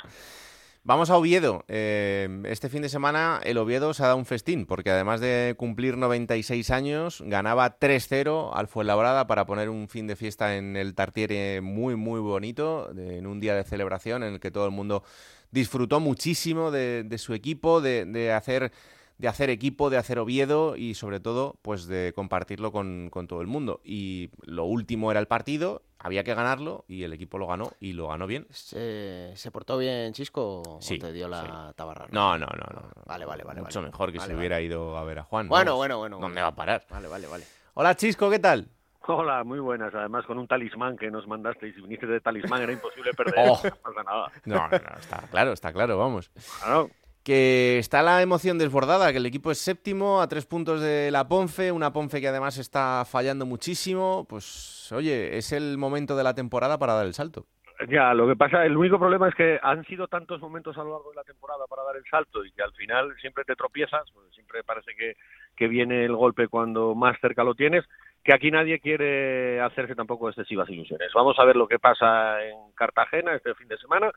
[0.87, 1.65] Vamos a Oviedo.
[1.67, 5.55] Eh, este fin de semana el Oviedo se ha dado un festín, porque además de
[5.57, 10.93] cumplir 96 años, ganaba 3-0 al Fuenlabrada para poner un fin de fiesta en el
[10.93, 15.03] Tartiere muy, muy bonito, en un día de celebración en el que todo el mundo
[15.49, 18.71] disfrutó muchísimo de, su equipo, de hacer
[19.17, 23.47] de hacer equipo, de hacer Oviedo y sobre todo pues de compartirlo con, todo el
[23.47, 23.81] mundo.
[23.83, 27.93] Y lo último era el partido, había que ganarlo y el equipo lo ganó y
[27.93, 28.47] lo ganó bien.
[28.49, 32.07] ¿Se, portó bien Chisco sí, te dio la tabarra?
[32.11, 32.89] No, no, no, no.
[33.05, 33.61] Vale, vale, vale.
[33.61, 35.47] Mucho mejor que si hubiera ido a ver a Juan.
[35.47, 36.19] Bueno, bueno, bueno.
[36.19, 36.85] ¿Dónde va a parar?
[36.89, 37.45] Vale, vale, vale.
[37.75, 38.67] Hola Chisco, ¿qué tal?
[39.07, 39.93] Hola, muy buenas.
[39.93, 41.67] Además, con un talismán que nos mandaste.
[41.67, 43.35] Y si viniste de talismán era imposible perder.
[43.47, 43.59] Oh.
[43.63, 44.31] No pasa nada.
[44.45, 46.31] No, no, está claro, está claro, vamos.
[46.63, 46.89] Claro
[47.25, 51.27] que está la emoción desbordada, que el equipo es séptimo a tres puntos de la
[51.27, 56.35] Ponfe, una Ponfe que además está fallando muchísimo, pues oye, es el momento de la
[56.35, 57.47] temporada para dar el salto.
[57.89, 60.91] Ya, lo que pasa, el único problema es que han sido tantos momentos a lo
[60.91, 64.03] largo de la temporada para dar el salto y que al final siempre te tropiezas,
[64.13, 65.15] pues siempre parece que,
[65.57, 67.83] que viene el golpe cuando más cerca lo tienes,
[68.23, 71.11] que aquí nadie quiere hacerse tampoco excesivas ilusiones.
[71.15, 74.11] Vamos a ver lo que pasa en Cartagena este fin de semana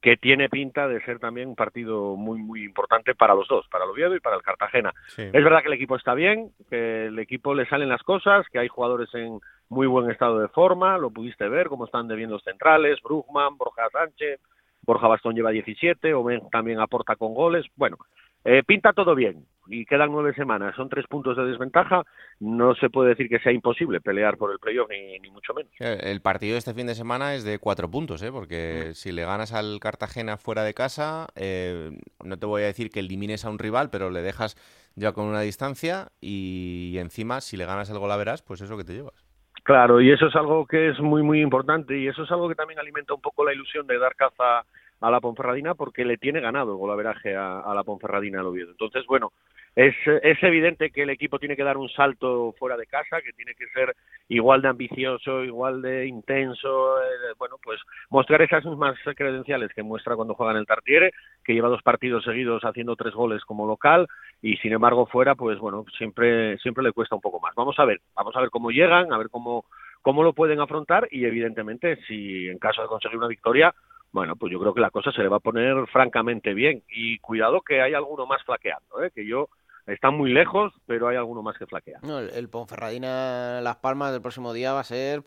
[0.00, 3.84] que tiene pinta de ser también un partido muy muy importante para los dos, para
[3.84, 4.92] el Oviedo y para el Cartagena.
[5.16, 8.58] Es verdad que el equipo está bien, que el equipo le salen las cosas, que
[8.58, 12.44] hay jugadores en muy buen estado de forma, lo pudiste ver, cómo están debiendo los
[12.44, 14.40] centrales, Brugman, Borja Sánchez,
[14.82, 17.66] Borja Bastón lleva 17, Oben también aporta con goles.
[17.76, 17.98] Bueno,
[18.44, 22.02] eh, pinta todo bien y quedan nueve semanas, son tres puntos de desventaja,
[22.40, 25.70] no se puede decir que sea imposible pelear por el playoff ni, ni mucho menos.
[25.78, 28.32] El partido de este fin de semana es de cuatro puntos, ¿eh?
[28.32, 31.90] porque si le ganas al Cartagena fuera de casa, eh,
[32.24, 34.56] no te voy a decir que elimines a un rival, pero le dejas
[34.96, 38.84] ya con una distancia y encima si le ganas el gol verás, pues eso que
[38.84, 39.24] te llevas.
[39.62, 42.54] Claro, y eso es algo que es muy muy importante y eso es algo que
[42.54, 44.64] también alimenta un poco la ilusión de dar caza
[45.00, 48.70] a la Ponferradina porque le tiene ganado el golaveraje a, a la Ponferradina al Oviedo.
[48.70, 49.32] Entonces, bueno,
[49.76, 53.32] es, es evidente que el equipo tiene que dar un salto fuera de casa, que
[53.32, 53.94] tiene que ser
[54.28, 60.16] igual de ambicioso, igual de intenso, eh, bueno, pues mostrar esas mismas credenciales que muestra
[60.16, 61.12] cuando juega en el Tartiere,
[61.44, 64.08] que lleva dos partidos seguidos haciendo tres goles como local
[64.42, 67.54] y sin embargo fuera, pues bueno, siempre siempre le cuesta un poco más.
[67.54, 69.64] Vamos a ver, vamos a ver cómo llegan, a ver cómo
[70.02, 73.74] cómo lo pueden afrontar y evidentemente si en caso de conseguir una victoria
[74.12, 76.82] bueno, pues yo creo que la cosa se le va a poner francamente bien.
[76.88, 79.10] Y cuidado que hay alguno más flaqueando, ¿eh?
[79.14, 79.48] que yo
[79.86, 82.00] está muy lejos, pero hay alguno más que flaquea.
[82.02, 85.22] No, el, Ponferradina Las Palmas del próximo día va a ser...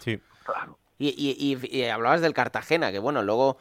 [0.00, 0.78] Sí, claro.
[0.98, 3.58] Y, y, hablabas del Cartagena, que bueno, luego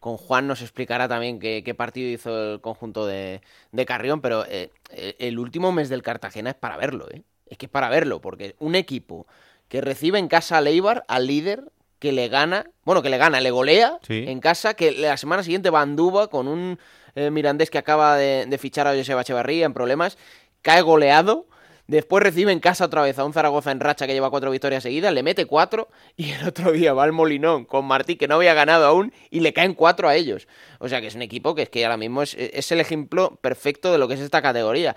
[0.00, 4.70] con Juan nos explicará también qué, partido hizo el conjunto de, de Carrión, pero eh,
[4.90, 7.22] el último mes del Cartagena es para verlo, ¿eh?
[7.46, 9.26] Es que es para verlo, porque un equipo
[9.68, 11.70] que recibe en casa a Leibar, al líder,
[12.02, 14.24] que le gana, bueno, que le gana, le golea Sí.
[14.26, 16.80] en casa, que la semana siguiente va a Andúba con un
[17.14, 20.18] eh, mirandés que acaba de, de fichar a Joseba Echevarría en problemas,
[20.62, 21.46] cae goleado,
[21.86, 24.82] después recibe en casa otra vez a un Zaragoza en racha que lleva cuatro victorias
[24.82, 28.34] seguidas, le mete cuatro y el otro día va al Molinón con Martí que no
[28.34, 30.48] había ganado aún y le caen cuatro a ellos.
[30.80, 33.38] O sea que es un equipo que es que ahora mismo es, es el ejemplo
[33.40, 34.96] perfecto de lo que es esta categoría.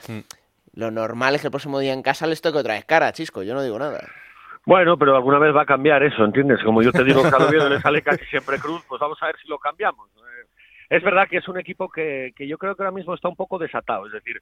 [0.74, 3.44] Lo normal es que el próximo día en casa les toque otra vez cara, chisco,
[3.44, 4.08] yo no digo nada.
[4.66, 6.64] Bueno, pero alguna vez va a cambiar eso, ¿entiendes?
[6.64, 9.28] Como yo te digo que al Oviedo le sale casi siempre cruz, pues vamos a
[9.28, 10.10] ver si lo cambiamos.
[10.90, 13.36] Es verdad que es un equipo que, que yo creo que ahora mismo está un
[13.36, 14.40] poco desatado, es decir,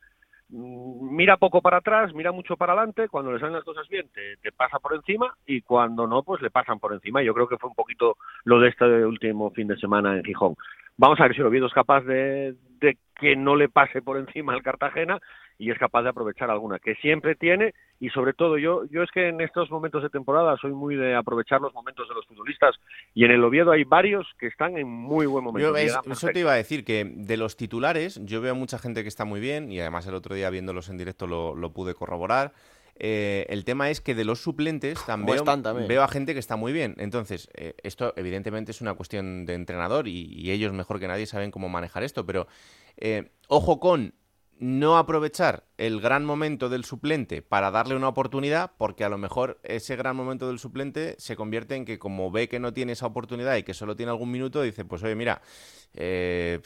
[0.49, 4.09] mm, mira poco para atrás, mira mucho para adelante, cuando le salen las cosas bien
[4.13, 7.21] te, te pasa por encima y cuando no, pues le pasan por encima.
[7.21, 10.55] Yo creo que fue un poquito lo de este último fin de semana en Gijón.
[10.97, 14.17] Vamos a ver si el Oviedo es capaz de, de que no le pase por
[14.17, 15.19] encima al Cartagena
[15.57, 19.11] y es capaz de aprovechar alguna que siempre tiene y sobre todo yo yo es
[19.11, 22.75] que en estos momentos de temporada soy muy de aprovechar los momentos de los futbolistas
[23.13, 25.69] y en el Oviedo hay varios que están en muy buen momento.
[25.69, 28.77] Yo, es- Llegan eso te iba a decir, que de los titulares, yo veo mucha
[28.79, 31.71] gente que está muy bien, y además el otro día viéndolos en directo lo, lo
[31.73, 32.53] pude corroborar.
[32.99, 35.87] Eh, el tema es que de los suplentes también veo, están también.
[35.87, 36.93] veo a gente que está muy bien.
[36.99, 41.25] Entonces, eh, esto evidentemente es una cuestión de entrenador y, y ellos mejor que nadie
[41.25, 42.45] saben cómo manejar esto, pero
[42.97, 44.13] eh, ojo con
[44.59, 49.59] no aprovechar el gran momento del suplente para darle una oportunidad, porque a lo mejor
[49.63, 53.07] ese gran momento del suplente se convierte en que como ve que no tiene esa
[53.07, 55.41] oportunidad y que solo tiene algún minuto, dice, pues oye, mira,
[55.93, 56.61] eh,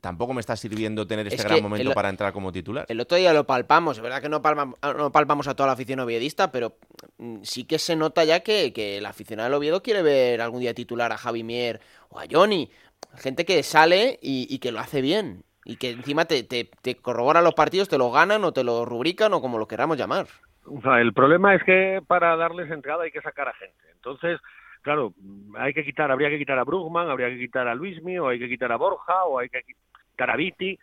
[0.00, 2.84] tampoco me está sirviendo tener este Es gran momento el- para entrar como titular.
[2.88, 5.72] El otro día lo palpamos, es verdad que no, palma- no palpamos a toda la
[5.74, 6.76] afición oviedista, pero
[7.18, 10.60] mm, sí que se nota ya que, que el aficionado del Oviedo quiere ver algún
[10.60, 12.70] día titular a Javi Mier o a Johnny.
[13.18, 15.44] Gente que sale y, y que lo hace bien.
[15.66, 18.84] Y que encima te, te, te corroboran los partidos, te lo ganan o te lo
[18.84, 20.26] rubrican o como lo queramos llamar.
[20.64, 23.84] O sea, el problema es que para darles entrada hay que sacar a gente.
[23.92, 24.40] Entonces,
[24.82, 25.12] claro,
[25.58, 28.38] hay que quitar, habría que quitar a Brugman, habría que quitar a Luismi, o hay
[28.38, 30.78] que quitar a Borja, o hay que quitar a Viti.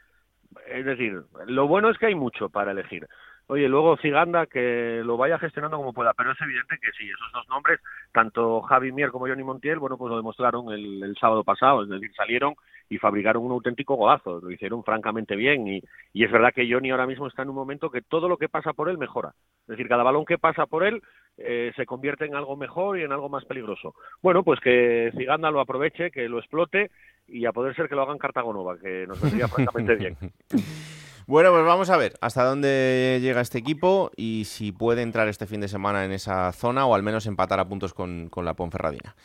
[0.67, 3.07] Es decir, lo bueno es que hay mucho para elegir.
[3.47, 7.31] Oye, luego Ciganda que lo vaya gestionando como pueda, pero es evidente que sí, esos
[7.33, 7.81] dos nombres,
[8.13, 12.13] tanto Javi Mier como Johnny Montiel, bueno, pues lo demostraron el, sábado pasado, es decir,
[12.15, 12.55] salieron
[12.89, 15.81] y fabricaron un auténtico golazo, lo hicieron francamente bien y,
[16.13, 18.47] y es verdad que Johnny ahora mismo está en un momento que todo lo que
[18.47, 21.01] pasa por él mejora, es decir, cada balón que pasa por él
[21.37, 23.95] eh, se convierte en algo mejor y en algo más peligroso.
[24.21, 26.91] Bueno, pues que Ciganda lo aproveche, que lo explote
[27.27, 30.17] y a poder ser que lo hagan Cartagonova, que nos vendría francamente bien.
[31.25, 35.47] Bueno, pues vamos a ver hasta dónde llega este equipo y si puede entrar este
[35.47, 38.55] fin de semana en esa zona o al menos empatar a puntos con, con la
[38.55, 39.15] Ponferradina.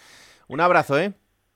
[0.46, 1.14] Un abrazo, ¿eh?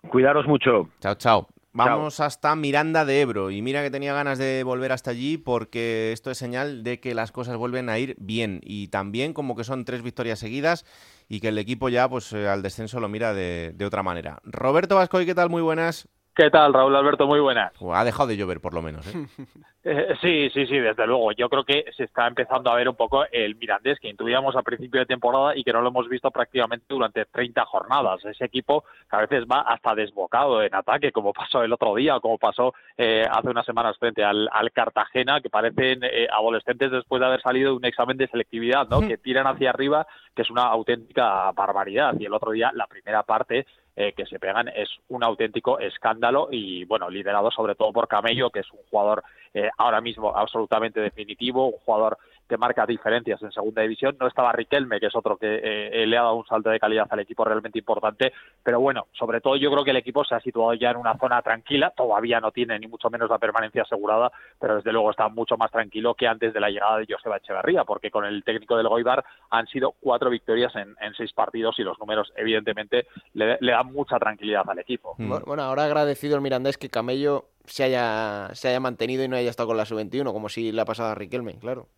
[0.08, 0.88] Cuidaros mucho.
[1.00, 1.48] Chao, chao.
[1.74, 6.12] Vamos hasta Miranda de Ebro y mira que tenía ganas de volver hasta allí porque
[6.12, 9.64] esto es señal de que las cosas vuelven a ir bien y también como que
[9.64, 10.84] son tres victorias seguidas
[11.30, 14.40] y que el equipo ya pues eh, al descenso lo mira de, de otra manera.
[14.44, 15.48] Roberto Vascoy, ¿qué tal?
[15.48, 16.08] Muy buenas.
[16.34, 17.26] ¿Qué tal, Raúl Alberto?
[17.26, 17.72] Muy buenas.
[17.92, 19.26] Ha dejado de llover por lo menos, ¿eh?
[19.84, 21.32] Eh, sí, sí, sí, desde luego.
[21.32, 24.62] Yo creo que se está empezando a ver un poco el Mirandés que intuíamos al
[24.62, 28.24] principio de temporada y que no lo hemos visto prácticamente durante 30 jornadas.
[28.24, 32.14] Ese equipo que a veces va hasta desbocado en ataque, como pasó el otro día
[32.14, 36.92] o como pasó eh, hace unas semanas frente al, al Cartagena, que parecen eh, adolescentes
[36.92, 39.00] después de haber salido de un examen de selectividad, ¿no?
[39.00, 42.14] Que tiran hacia arriba, que es una auténtica barbaridad.
[42.20, 46.48] Y el otro día, la primera parte, eh, que se pegan es un auténtico escándalo
[46.50, 51.00] y bueno liderado sobre todo por Camello que es un jugador eh, ahora mismo absolutamente
[51.00, 52.16] definitivo un jugador
[52.52, 56.18] que marca diferencias en segunda división no estaba Riquelme que es otro que eh, le
[56.18, 58.30] ha dado un salto de calidad al equipo realmente importante
[58.62, 61.16] pero bueno sobre todo yo creo que el equipo se ha situado ya en una
[61.16, 65.30] zona tranquila todavía no tiene ni mucho menos la permanencia asegurada pero desde luego está
[65.30, 68.76] mucho más tranquilo que antes de la llegada de Joseba Echeverría porque con el técnico
[68.76, 73.56] del Goibar han sido cuatro victorias en, en seis partidos y los números evidentemente le,
[73.62, 75.14] le dan mucha tranquilidad al equipo.
[75.16, 79.36] Bueno, bueno, ahora agradecido el Mirandés que Camello se haya, se haya mantenido y no
[79.36, 81.88] haya estado con la sub-21, como si le ha pasado a Riquelme, claro.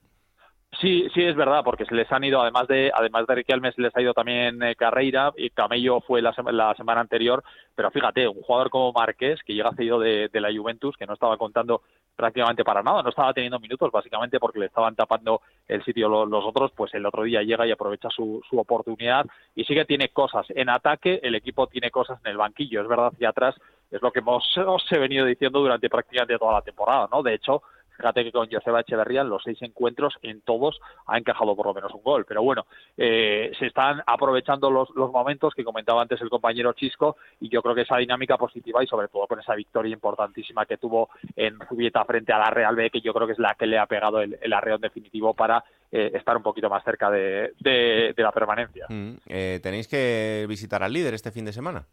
[0.80, 3.82] Sí, sí es verdad, porque se les han ido, además de además de Riquelme, se
[3.82, 7.90] les ha ido también eh, Carreira y Camello fue la, sema- la semana anterior, pero
[7.90, 11.37] fíjate, un jugador como Marqués, que llega cedido de, de la Juventus, que no estaba
[11.37, 11.82] contando
[12.16, 16.26] prácticamente para nada, no estaba teniendo minutos, básicamente porque le estaban tapando el sitio lo-
[16.26, 19.26] los otros, pues el otro día llega y aprovecha su, su oportunidad.
[19.54, 22.88] Y sí que tiene cosas en ataque, el equipo tiene cosas en el banquillo, es
[22.88, 23.54] verdad, hacia atrás
[23.90, 27.22] es lo que hemos, os he venido diciendo durante prácticamente toda la temporada, ¿no?
[27.22, 27.62] De hecho,
[27.96, 31.74] Fíjate que con Joseba Echeverría en los seis encuentros, en todos ha encajado por lo
[31.74, 32.24] menos un gol.
[32.26, 37.16] Pero bueno, eh, se están aprovechando los, los momentos que comentaba antes el compañero Chisco
[37.40, 40.76] y yo creo que esa dinámica positiva y sobre todo con esa victoria importantísima que
[40.76, 43.66] tuvo en Zubieta frente a la Real B, que yo creo que es la que
[43.66, 48.14] le ha pegado el, arreón definitivo para eh, estar un poquito más cerca de, de,
[48.16, 48.87] la permanencia.
[48.88, 51.87] Mm, eh, ¿Tenéis que visitar al líder este fin de semana?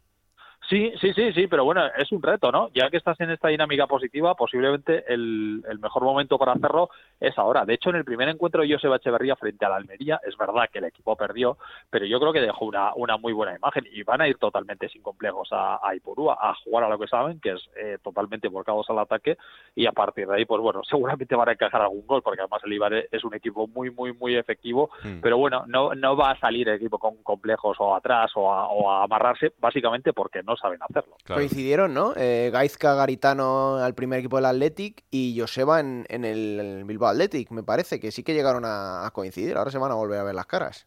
[0.72, 2.70] Sí, sí, sí, sí, pero bueno, es un reto, ¿no?
[2.72, 6.88] Ya que estás en esta dinámica positiva, posiblemente el, mejor momento para hacerlo
[7.20, 7.66] es ahora.
[7.66, 10.70] De hecho, en el primer encuentro de Joseba Echeverría frente a la Almería, es verdad
[10.72, 11.58] que el equipo perdió,
[11.90, 14.88] pero yo creo que dejó una, una muy buena imagen y van a ir totalmente
[14.88, 18.48] sin complejos a, a Ipurúa a jugar a lo que saben, que es eh, totalmente
[18.48, 19.36] volcados al ataque
[19.74, 22.62] y a partir de ahí, pues bueno, seguramente van a encajar algún gol, porque además
[22.64, 25.20] el Ibar es un equipo muy, muy, muy efectivo, mm.
[25.20, 28.68] pero bueno, no, no va a salir el equipo con complejos o atrás o a,
[28.68, 31.16] o a amarrarse, básicamente porque no saben hacerlo.
[31.26, 32.14] Coincidieron, ¿no?
[32.16, 37.50] Eh, Gaizka Garitano al primer equipo del Athletic y Joseba en, en el, Bilbao Athletic,
[37.50, 39.56] me parece, que sí que llegaron a coincidir.
[39.56, 40.86] Ahora se van a volver a ver las caras.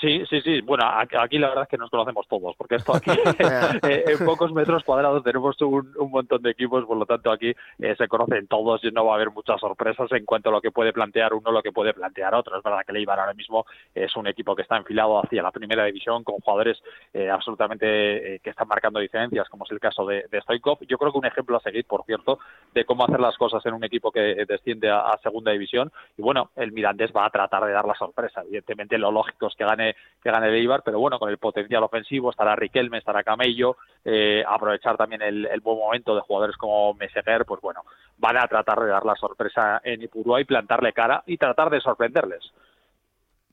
[0.00, 0.60] Sí, sí, sí.
[0.60, 3.10] Bueno, aquí la verdad es que nos conocemos todos, porque esto aquí
[3.88, 7.94] eh, en pocos metros cuadrados tenemos un, montón de equipos, por lo tanto aquí eh,
[7.96, 10.70] se conocen todos y no va a haber muchas sorpresas en cuanto a lo que
[10.70, 12.58] puede plantear uno, lo que puede plantear otro.
[12.58, 15.84] Es verdad que Leibar ahora mismo es un equipo que está enfilado hacia la primera
[15.86, 16.78] división con jugadores
[17.14, 20.78] eh, absolutamente que están marcando diferencias, como es el caso de, de Stoikov.
[20.86, 22.38] Yo creo que un ejemplo a seguir, por cierto,
[22.74, 25.90] de cómo hacer las cosas en un equipo que desciende a, a segunda división.
[26.18, 28.42] Y bueno, el Mirandés va a tratar de dar la sorpresa.
[28.42, 29.85] Evidentemente lo lógico es que gane
[30.22, 34.42] que gane el Eibar, pero bueno, con el potencial ofensivo estará Riquelme, estará Camello, eh,
[34.46, 37.84] aprovechar también el, buen momento de jugadores como Meseguer, pues bueno,
[38.18, 41.80] van a tratar de dar la sorpresa en Ipurúa y plantarle cara y tratar de
[41.80, 42.52] sorprenderles.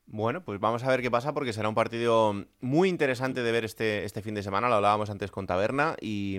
[0.06, 3.64] Bueno, pues vamos a ver qué pasa porque será un partido muy interesante de ver
[3.64, 4.68] este, este fin de semana.
[4.68, 6.38] Lo hablábamos antes con Taberna y,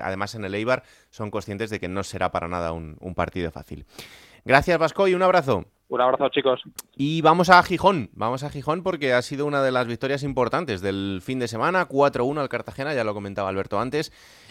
[0.00, 3.50] además en el Eibar son conscientes de que no será para nada un, un partido
[3.50, 3.84] fácil.
[4.44, 5.64] Gracias, Vasco, y un abrazo.
[5.88, 6.62] Un abrazo, chicos.
[6.96, 8.10] Y vamos a Gijón.
[8.14, 11.88] Vamos a Gijón porque ha sido una de las victorias importantes del fin de semana.
[11.88, 14.10] 4-1 al Cartagena, ya lo comentaba Alberto antes.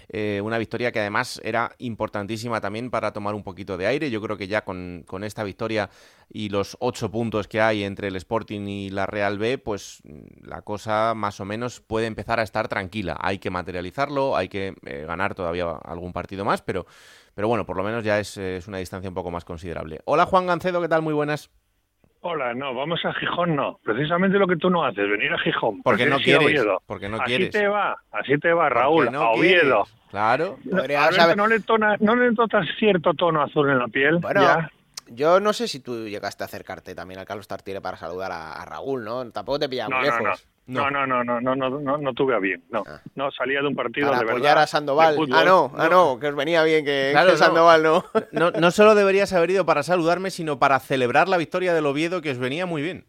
[0.09, 4.09] Eh, una victoria que además era importantísima también para tomar un poquito de aire.
[4.09, 5.89] Yo creo que ya con, esta victoria
[6.29, 10.01] y los ocho puntos que hay entre el Sporting y la Real B, pues
[10.41, 13.17] la cosa más o menos puede empezar a estar tranquila.
[13.21, 16.85] Hay que materializarlo, hay que eh, ganar todavía algún partido más, pero
[17.35, 18.37] pero bueno, por lo menos ya es,
[18.67, 20.01] una distancia un poco más considerable.
[20.05, 21.01] Hola Juan Gancedo, ¿qué tal?
[21.01, 21.49] Muy buenas.
[22.25, 23.79] Hola, no, vamos a Gijón, no.
[23.83, 25.81] Precisamente lo que tú no haces, venir a Gijón.
[25.83, 26.65] Porque no quieres.
[26.85, 29.85] Porque no así te va, así te va, Raúl, a Oviedo.
[30.09, 30.57] Claro.
[30.63, 34.19] no, le tona, no le notas cierto tono azul en la piel.
[34.19, 34.41] Bueno,
[35.07, 38.63] yo no sé si tú llegaste a acercarte también al Carlos Tartiere para saludar a,
[38.63, 39.29] Raúl, ¿no?
[39.31, 40.47] Tampoco te pillamos lejos.
[40.65, 42.63] No, no, no, no, no, no, no, no tuve a bien.
[42.69, 43.01] No, ah.
[43.15, 45.17] no salía de un partido Para de apoyar a Sandoval.
[45.31, 48.05] Ah, no, ah, no, que os venía bien que, claro, Sandoval no.
[48.31, 48.51] no.
[48.51, 52.31] No solo deberías haber ido para saludarme, sino para celebrar la victoria del Oviedo, que
[52.31, 53.05] os venía muy bien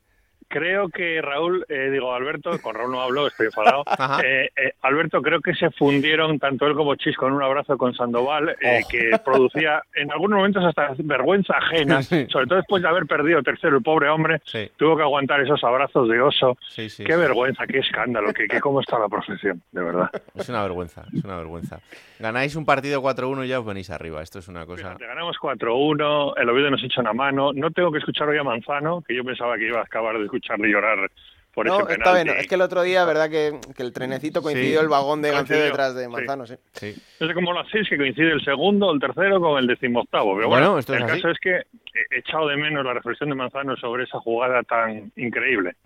[0.54, 3.82] creo que Raúl, eh, digo Alberto, con Raúl no hablo, estoy enfadado.
[4.24, 7.94] Eh, eh, Alberto, creo que se fundieron tanto él como Chis con un abrazo con
[7.94, 8.88] Sandoval, oh.
[8.88, 13.76] que producía en algunos momentos hasta vergüenza ajena, sobre todo después de haber perdido tercero
[13.76, 14.40] el pobre hombre,
[14.76, 16.56] tuvo que aguantar esos abrazos de oso.
[16.76, 20.10] qué vergüenza, qué escándalo, qué, cómo está la profesión, de verdad.
[20.34, 21.80] Es una vergüenza, es una vergüenza.
[22.18, 24.96] Ganáis un partido 4-1 y ya os venís arriba, esto es una cosa...
[24.98, 29.02] ganamos 4-1, el Oviedo nos echa una mano, no tengo que escuchar hoy a Manzano,
[29.02, 31.10] que yo pensaba que iba a acabar de escuchar escucharle llorar
[31.52, 32.32] por no, ese penalti.
[32.36, 35.94] Es que el otro día, verdad, que, el trenecito coincidió el vagón de Gancedo detrás
[35.94, 36.56] de Manzano, sí.
[36.72, 36.94] sí.
[37.20, 40.34] No sé cómo lo hacéis, que coincide el segundo, el tercero con el decimoctavo.
[40.36, 44.04] Pero bueno, el caso es que he echado de menos la reflexión de Manzano sobre
[44.04, 45.76] esa jugada tan increíble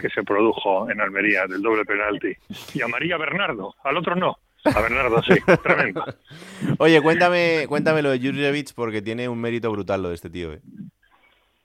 [0.00, 2.34] que se produjo en Almería del doble penalti.
[2.72, 4.38] Y a María Bernardo, al otro no.
[4.64, 6.04] A Bernardo, sí, tremendo.
[6.78, 10.52] Oye, cuéntame, cuéntame lo de Jurjevic porque tiene un mérito brutal lo de este tío.
[10.54, 10.60] ¿eh?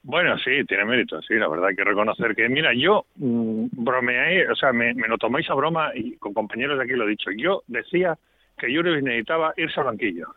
[0.04, 4.50] Bueno, sí, tiene mérito, sí, la verdad hay que reconocer que, mira, yo mm, bromeé,
[4.50, 7.12] o sea, me, me, lo tomáis a broma y con compañeros de aquí lo he
[7.12, 7.32] dicho.
[7.32, 8.18] Yo decía
[8.58, 10.28] que Jurjevic necesitaba irse al banquillo.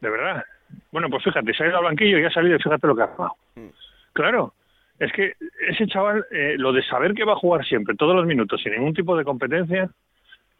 [0.00, 0.44] De verdad.
[0.92, 3.02] Bueno, pues fíjate, se ha ido al banquillo y ha salido y fíjate lo que
[3.02, 3.36] ha pasado.
[3.56, 3.66] Mm.
[4.12, 4.54] Claro,
[5.00, 5.34] es que
[5.68, 8.72] ese chaval, eh, lo de saber que va a jugar siempre, todos los minutos, sin
[8.74, 9.90] ningún tipo de competencia,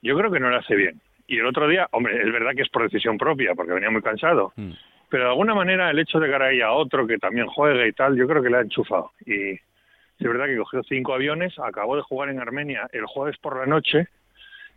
[0.02, 1.00] yo creo que no le hace bien.
[1.28, 4.02] Y el otro día, hombre, es verdad que es por decisión propia, porque venía muy
[4.02, 4.52] cansado.
[4.56, 4.72] Mm
[5.12, 7.92] pero de alguna manera el hecho de que ahora haya otro que también juegue y
[7.92, 9.10] tal, yo creo que le ha enchufado.
[9.26, 9.60] Y es
[10.18, 14.08] verdad que cogió cinco aviones, acabó de jugar en Armenia el jueves por la noche,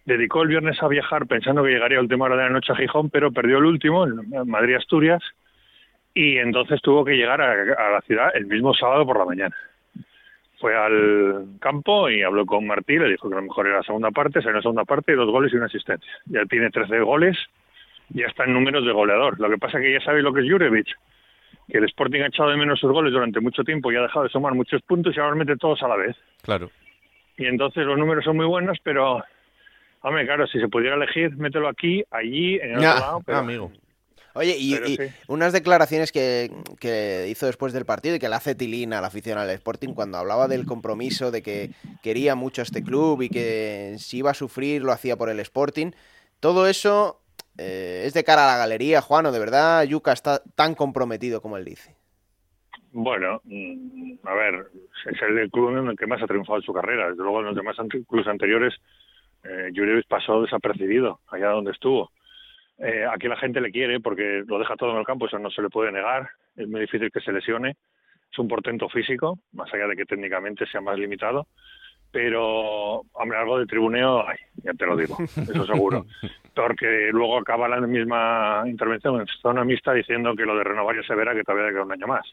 [0.03, 2.75] dedicó el viernes a viajar pensando que llegaría a última hora de la noche a
[2.75, 5.23] Gijón, pero perdió el último, en Madrid-Asturias,
[6.13, 9.55] y entonces tuvo que llegar a, la ciudad el mismo sábado por la mañana.
[10.59, 14.11] Fue al campo y habló con Martí, le dijo que lo mejor era la segunda
[14.11, 16.11] parte, salió la segunda parte, dos goles y una asistencia.
[16.25, 17.38] Ya tiene 13 goles,
[18.10, 19.39] ya está en números de goleador.
[19.39, 20.93] Lo que pasa es que ya sabéis lo que es Jurevich,
[21.70, 24.24] que el Sporting ha echado de menos sus goles durante mucho tiempo y ha dejado
[24.24, 26.16] de sumar muchos puntos y ahora mete todos a la vez.
[26.41, 26.70] Claro.
[27.38, 29.24] Y entonces los números son muy buenos, pero,
[30.01, 33.22] hombre, claro, si se pudiera elegir, mételo aquí, allí, en el otro lado.
[33.26, 33.38] Pero...
[33.38, 33.72] amigo.
[34.38, 35.03] Oye, y, Pero y sí.
[35.30, 36.51] unas declaraciones que,
[36.82, 39.93] que hizo después del partido y que le hace tilín a la afición al Sporting
[39.93, 41.70] cuando hablaba del compromiso, de que
[42.03, 45.39] quería mucho a este club y que si iba a sufrir lo hacía por el
[45.39, 45.91] Sporting.
[46.41, 47.22] Todo eso
[47.58, 51.58] eh, es de cara a la galería, Juan, de verdad Yuca está tan comprometido como
[51.58, 51.95] él dice.
[52.91, 54.68] Bueno, mm, a ver,
[55.06, 57.10] es el club en el que más ha triunfado en su carrera.
[57.10, 57.76] Desde luego, en los demás
[58.08, 58.74] clubes anteriores,
[59.43, 62.12] eh, pasó desapercibido allá donde estuvo.
[62.78, 65.49] Eh, aquí la gente le quiere porque lo deja todo en el campo, eso no
[65.49, 66.30] se le puede negar.
[66.56, 67.76] Es muy difícil que se lesione.
[68.32, 71.47] Es un portento físico, más allá de que técnicamente sea más limitado.
[72.16, 76.05] Pero, hombre, algo de tribuneo hay, ya te lo digo, eso seguro.
[76.55, 81.03] Porque luego acaba la misma intervención en zona mixta diciendo que lo de renovar ya
[81.03, 82.26] se verá que todavía queda un año más.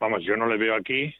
[0.00, 1.14] Vamos, yo no le veo aquí,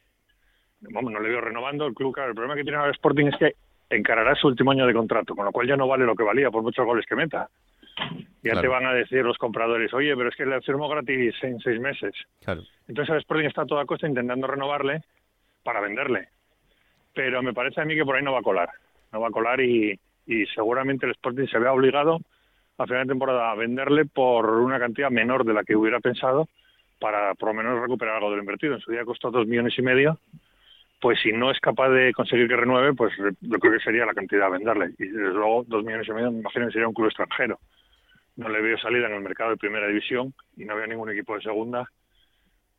[0.80, 2.12] vamos, no le veo renovando el club.
[2.12, 3.52] Claro, el problema que tiene ahora el Sporting es que
[3.88, 6.50] encarará su último año de contrato, con lo cual ya no vale lo que valía
[6.50, 7.48] por muchos goles que meta.
[8.42, 8.60] Ya Claro.
[8.62, 11.78] te van a decir los compradores, oye, pero es que le firmó gratis en seis
[11.78, 12.12] meses.
[12.44, 12.62] Claro.
[12.88, 15.02] Entonces el Sporting está a toda costa intentando renovarle
[15.62, 16.30] para venderle.
[17.14, 18.70] Pero me parece a mí que por ahí no va a colar.
[19.12, 19.98] No va a colar y,
[20.54, 22.18] seguramente el Sporting se vea obligado
[22.78, 26.48] a final de temporada a venderle por una cantidad menor de la que hubiera pensado
[26.98, 28.74] para por lo menos recuperar algo de lo invertido.
[28.74, 30.18] En su día costó dos millones y medio.
[31.00, 34.14] Pues si no es capaz de conseguir que renueve, pues yo creo que sería la
[34.14, 34.94] cantidad a venderle.
[34.98, 37.58] Y desde luego dos millones y medio me imagino que sería un club extranjero.
[38.36, 41.34] No le veo salida en el mercado de primera división y no veo ningún equipo
[41.34, 41.90] de segunda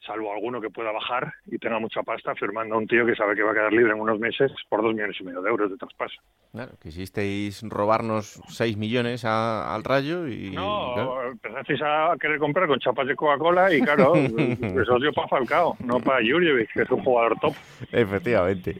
[0.05, 3.35] salvo alguno que pueda bajar y tenga mucha pasta firmando a un tío que sabe
[3.35, 5.71] que va a quedar libre en unos meses por dos millones y medio de euros
[5.71, 6.15] de traspaso.
[6.51, 10.51] Claro, quisisteis robarnos 6 millones a- al Rayo y...
[10.51, 11.31] No, claro.
[11.31, 14.13] empezasteis a querer comprar con chapas de Coca-Cola y claro,
[14.81, 17.53] eso dio para Falcao, no para Jurjevic, que es un jugador top.
[17.91, 18.75] Efectivamente.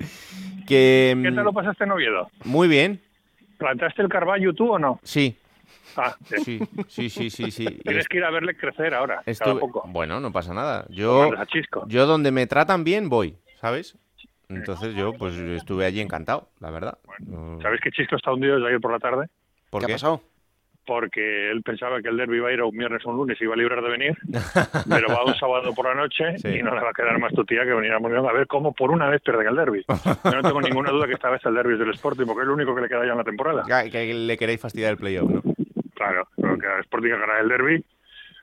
[0.67, 2.29] Que, ¿Qué tal lo pasaste en Oviedo?
[2.45, 2.99] Muy bien,
[3.57, 4.99] ¿Plantaste el Carvalho tú o no?
[5.03, 5.37] sí.
[5.97, 7.65] Ah, Sí, sí, sí, sí, sí.
[7.83, 9.83] Tienes que ir a verle crecer ahora, cada Estuve- poco.
[9.87, 10.85] Bueno, no pasa nada.
[10.89, 11.31] Yo,
[11.87, 13.97] yo donde me tratan bien voy, ¿sabes?
[14.49, 16.97] Entonces yo pues estuve allí encantado, la verdad.
[17.25, 19.27] No- ¿Sabes que Chisco está hundido desde ayer por la tarde?
[19.69, 19.93] ¿Por ¿Qué qué?
[19.93, 20.21] ha pasado?
[20.85, 23.37] Porque él pensaba que el derby iba a ir a un viernes o un lunes
[23.39, 24.17] y iba a librar de venir,
[24.89, 26.49] pero va un sábado por la noche Sí.
[26.49, 28.47] y no le va a quedar más tu tía que venir a Molinón a ver
[28.47, 29.85] cómo por una vez pierden el derby.
[29.87, 32.47] Yo no tengo ninguna duda que esta vez el derby es del Sporting porque es
[32.47, 33.63] lo único que le queda ya en la temporada.
[33.83, 35.41] Que, que le queréis fastidiar el playoff, ¿no?
[36.03, 37.85] Claro, creo que Sporting que ganar el derby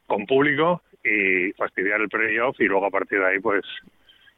[0.07, 3.63] con público y fastidiar el playoff y luego a partir de ahí pues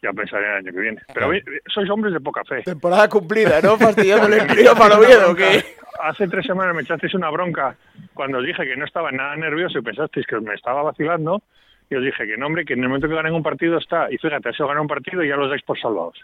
[0.03, 1.01] ya pensaré el año que viene.
[1.15, 1.43] Pero oye,
[1.73, 2.63] sois hombres de poca fe.
[2.63, 3.77] Temporada cumplida, ¿no?
[3.79, 5.65] Fastidiándole el frío para Oviedo, que
[6.03, 7.77] Hace tres semanas me echasteis una bronca
[8.15, 11.43] cuando os dije que no estaba nada nervioso y pensasteis que me estaba vacilando.
[11.91, 14.11] Y os dije que no, hombre, que en el momento que ganen un partido está.
[14.11, 16.19] Y fíjate, ha sido ganar un partido y ya los dais por salvados.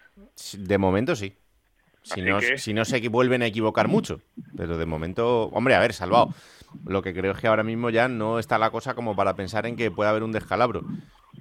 [0.56, 1.32] De momento sí.
[2.02, 4.20] Si no, que- si no se vuelven a equivocar mucho.
[4.56, 6.30] Pero de momento, hombre, a ver, salvado.
[6.86, 9.66] Lo que creo es que ahora mismo ya no está la cosa como para pensar
[9.66, 10.82] en que puede haber un descalabro.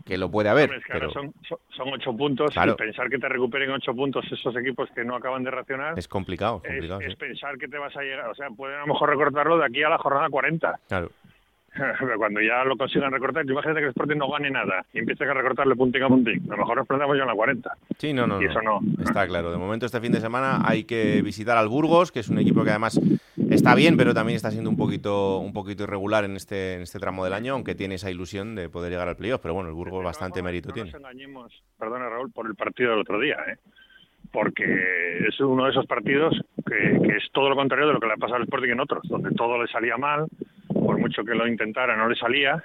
[0.05, 1.31] Que lo puede haber, Hombre, es que pero ahora
[1.69, 2.73] son, ocho puntos Claro.
[2.73, 6.07] y pensar que te recuperen ocho puntos esos equipos que no acaban de reaccionar es
[6.07, 6.61] complicado.
[6.63, 7.15] es, complicado es sí.
[7.17, 8.29] pensar que te vas a llegar.
[8.29, 10.79] O sea, pueden a lo mejor recortarlo de aquí a la jornada 40.
[10.87, 11.11] Claro.
[11.75, 15.23] Pero Cuando ya lo consigan recortar, imagínate que el Sporting no gane nada y empiece
[15.25, 16.43] a recortarle puntín a puntín.
[16.47, 17.71] A lo mejor nos plantamos ya en la 40.
[17.97, 18.79] Sí, no, no, Y eso no.
[19.03, 19.51] Está claro.
[19.51, 22.63] De momento, este fin de semana hay que visitar al Burgos, que es un equipo
[22.63, 22.99] que además
[23.57, 26.99] está bien, pero también está siendo un poquito, un poquito irregular en este, en este
[26.99, 29.41] tramo del año, aunque tiene esa ilusión de poder llegar al playoff.
[29.41, 30.91] Pero bueno, el Burgos bastante mérito no tiene.
[30.91, 33.57] nos engañemos, perdona Raúl, por el partido del otro día, ¿eh?
[34.31, 34.63] porque
[35.27, 38.13] es uno de esos partidos que, que es todo lo contrario de lo que le
[38.13, 40.27] ha pasado al Sporting en otros, donde todo le salía mal,
[40.67, 42.63] por mucho que lo intentara no le salía.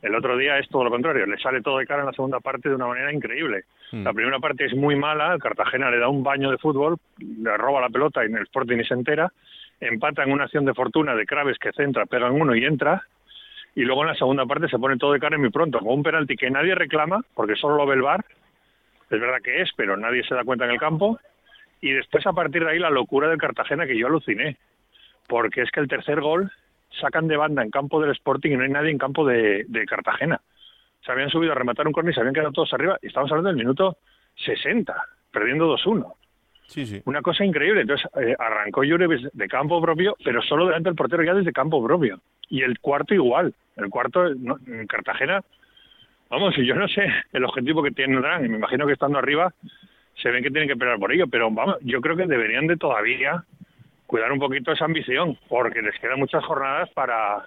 [0.00, 2.38] El otro día es todo lo contrario, le sale todo de cara en la segunda
[2.38, 3.64] parte de una manera increíble.
[3.90, 4.04] Mm.
[4.04, 7.80] La primera parte es muy mala, Cartagena le da un baño de fútbol, le roba
[7.80, 9.32] la pelota y en el Sporting ni se entera,
[9.80, 13.04] empata en una acción de fortuna de Craves que centra, pega en uno y entra,
[13.74, 15.88] y luego en la segunda parte se pone todo de cara y muy pronto, con
[15.88, 18.24] un penalti que nadie reclama, porque solo lo ve el VAR,
[19.10, 21.18] es verdad que es, pero nadie se da cuenta en el campo,
[21.80, 24.56] y después a partir de ahí la locura del Cartagena que yo aluciné,
[25.28, 26.50] porque es que el tercer gol
[27.00, 29.86] sacan de banda en campo del Sporting y no hay nadie en campo de, de
[29.86, 30.40] Cartagena.
[31.04, 33.30] Se habían subido a rematar un córner y se habían quedado todos arriba, y estamos
[33.30, 33.98] hablando del minuto
[34.34, 34.94] 60,
[35.30, 36.17] perdiendo 2-1.
[37.06, 37.82] Una cosa increíble.
[37.82, 41.82] Entonces eh, arrancó Jurevic de campo propio, pero solo delante del portero ya desde campo
[41.84, 42.20] propio.
[42.48, 43.54] Y el cuarto igual.
[43.76, 45.42] El cuarto en Cartagena,
[46.28, 49.52] vamos, yo no sé el objetivo que tendrán, y me imagino que estando arriba
[50.20, 52.76] se ven que tienen que pelear por ello, pero vamos, yo creo que deberían de
[52.76, 53.44] todavía
[54.06, 57.44] cuidar un poquito esa ambición, porque les quedan muchas jornadas para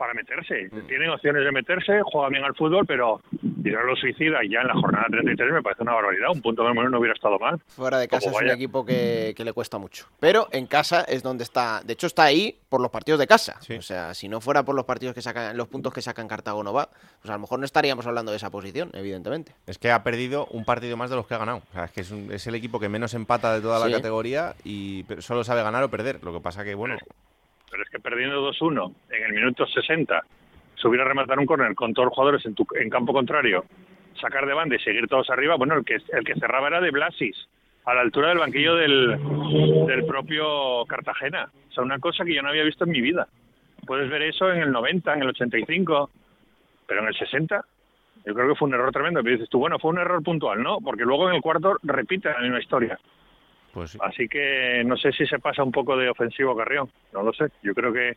[0.00, 0.70] para meterse.
[0.88, 3.20] Tienen opciones de meterse, juegan bien al fútbol, pero
[3.62, 6.30] tirarlo suicida ya en la jornada 33 me parece una barbaridad.
[6.32, 7.60] Un punto menos no hubiera estado mal.
[7.68, 10.06] Fuera de casa Como es un equipo que, que le cuesta mucho.
[10.18, 11.82] Pero en casa es donde está.
[11.84, 13.58] De hecho, está ahí por los partidos de casa.
[13.78, 16.62] O sea, si no fuera por los partidos que sacan, los puntos que sacan Cartago
[16.64, 16.88] no va,
[17.20, 19.52] pues a lo mejor no estaríamos hablando de esa posición, evidentemente.
[19.66, 21.58] Es que ha perdido un partido más de los que ha ganado.
[21.68, 23.90] O sea, es que es, un- es el equipo que menos empata de toda Sí.
[23.90, 26.24] la categoría y pero solo sabe ganar o perder.
[26.24, 26.96] Lo que pasa que, bueno,
[27.70, 30.22] Pero es que perdiendo 2-1 en el minuto 60,
[30.74, 33.64] subir a rematar un córner con todos los jugadores en, tu, en campo contrario,
[34.20, 36.90] sacar de banda y seguir todos arriba, bueno, el que, el que cerraba era de
[36.90, 37.48] Blasis,
[37.84, 39.18] a la altura del banquillo del,
[39.86, 41.50] del propio Cartagena.
[41.70, 43.26] O sea, una cosa que yo no había visto en mi vida.
[43.86, 46.10] Puedes ver eso en el 90, en el 85,
[46.86, 47.64] pero en el 60
[48.26, 49.22] yo creo que fue un error tremendo.
[49.22, 50.78] Pero dices tú, bueno, fue un error puntual, ¿no?
[50.80, 52.98] Porque luego en el cuarto repite la misma historia.
[53.72, 57.32] Pues Así que no sé si se pasa un poco de ofensivo Carrión, no lo
[57.32, 57.46] sé.
[57.62, 58.16] Yo creo que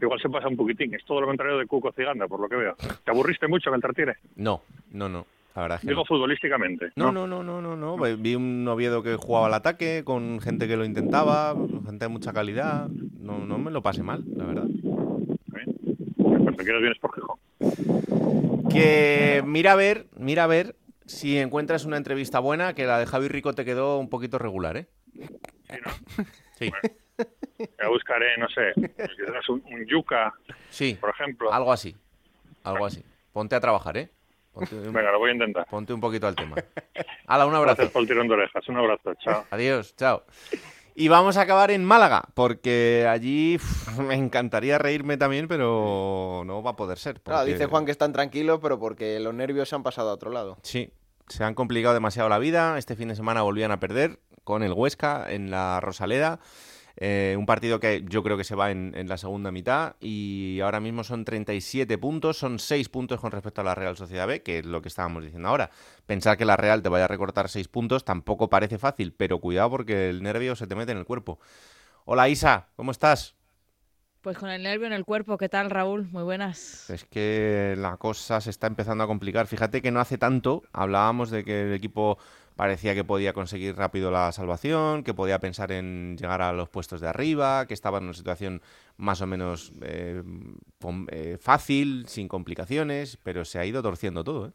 [0.00, 0.94] igual se pasa un poquitín.
[0.94, 2.76] Es todo lo contrario de Cuco Ciganda, por lo que veo.
[3.04, 5.26] ¿Te aburriste mucho en el no, no, no.
[5.54, 6.06] La verdad es que Digo no.
[6.06, 6.92] futbolísticamente.
[6.96, 7.96] No, no, no, no, no, no.
[8.16, 11.54] Vi un Oviedo que jugaba al ataque con gente que lo intentaba,
[11.84, 12.88] gente de mucha calidad.
[13.20, 14.66] No, no me lo pasé mal, la verdad.
[16.16, 17.38] Cuando quieras vienes por Gijón.
[18.70, 20.74] Que mira a ver, mira a ver
[21.12, 24.76] si encuentras una entrevista buena, que la de Javi Rico te quedó un poquito regular,
[24.76, 24.86] ¿eh?
[26.58, 26.70] Sí.
[27.78, 30.32] Ya buscaré, no sé, quizás un, un yuca,
[30.70, 31.52] Sí, por ejemplo.
[31.52, 31.94] algo así.
[32.64, 33.04] Algo así.
[33.32, 34.10] Ponte a trabajar, ¿eh?
[34.52, 35.66] Ponte un, Venga, lo voy a intentar.
[35.66, 36.56] ponte un poquito al tema.
[37.26, 37.76] Hala, un abrazo.
[37.76, 38.68] Gracias por el tirón de orejas.
[38.68, 39.44] Un abrazo, chao.
[39.50, 40.24] Adiós, chao.
[40.94, 46.62] Y vamos a acabar en Málaga, porque allí uf, me encantaría reírme también, pero no
[46.62, 47.20] va a poder ser.
[47.20, 50.30] Claro, dice Juan que están tranquilos, pero porque los nervios se han pasado a otro
[50.30, 50.58] lado.
[50.62, 50.90] Sí,
[51.28, 52.78] se han complicado demasiado la vida.
[52.78, 56.40] Este fin de semana volvían a perder con el Huesca en la Rosaleda.
[56.96, 60.60] Eh, un partido que yo creo que se va en, en la segunda mitad y
[60.60, 64.42] ahora mismo son 37 puntos, son 6 puntos con respecto a la Real Sociedad B,
[64.42, 65.70] que es lo que estábamos diciendo ahora.
[66.04, 69.70] Pensar que la Real te vaya a recortar 6 puntos tampoco parece fácil, pero cuidado
[69.70, 71.40] porque el nervio se te mete en el cuerpo.
[72.04, 73.36] Hola Isa, ¿cómo estás?
[74.22, 76.06] Pues con el nervio en el cuerpo, ¿qué tal Raúl?
[76.12, 76.88] Muy buenas.
[76.88, 79.48] Es que la cosa se está empezando a complicar.
[79.48, 82.18] Fíjate que no hace tanto hablábamos de que el equipo
[82.54, 87.00] parecía que podía conseguir rápido la salvación, que podía pensar en llegar a los puestos
[87.00, 88.62] de arriba, que estaba en una situación
[88.96, 90.22] más o menos eh,
[91.08, 94.48] eh, fácil, sin complicaciones, pero se ha ido torciendo todo.
[94.48, 94.52] ¿eh?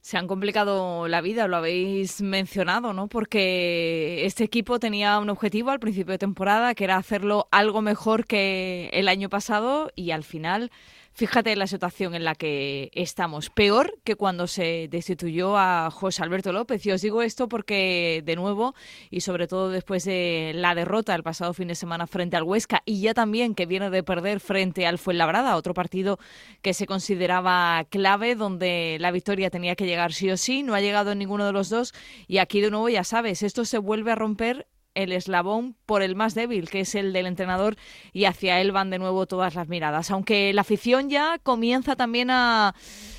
[0.00, 3.08] Se han complicado la vida, lo habéis mencionado, ¿no?
[3.08, 8.26] Porque este equipo tenía un objetivo al principio de temporada, que era hacerlo algo mejor
[8.26, 10.70] que el año pasado y al final,
[11.18, 13.50] fíjate la situación en la que estamos.
[13.50, 16.86] Peor que cuando se destituyó a José Alberto López.
[16.86, 18.76] Y os digo esto porque, de nuevo,
[19.10, 22.84] y sobre todo después de la derrota el pasado fin de semana frente al Huesca
[22.86, 26.20] y ya también que viene de perder frente al Fuenlabrada, otro partido
[26.62, 30.80] que se consideraba clave, donde la victoria tenía que llegar sí o sí, no ha
[30.80, 31.94] llegado en ninguno de los dos
[32.28, 36.16] y aquí de nuevo ya sabes, esto se vuelve a romper el eslabón por el
[36.16, 37.76] más débil, que es el del entrenador,
[38.12, 40.10] y hacia él van de nuevo todas las miradas.
[40.10, 42.74] Aunque la afición ya comienza también a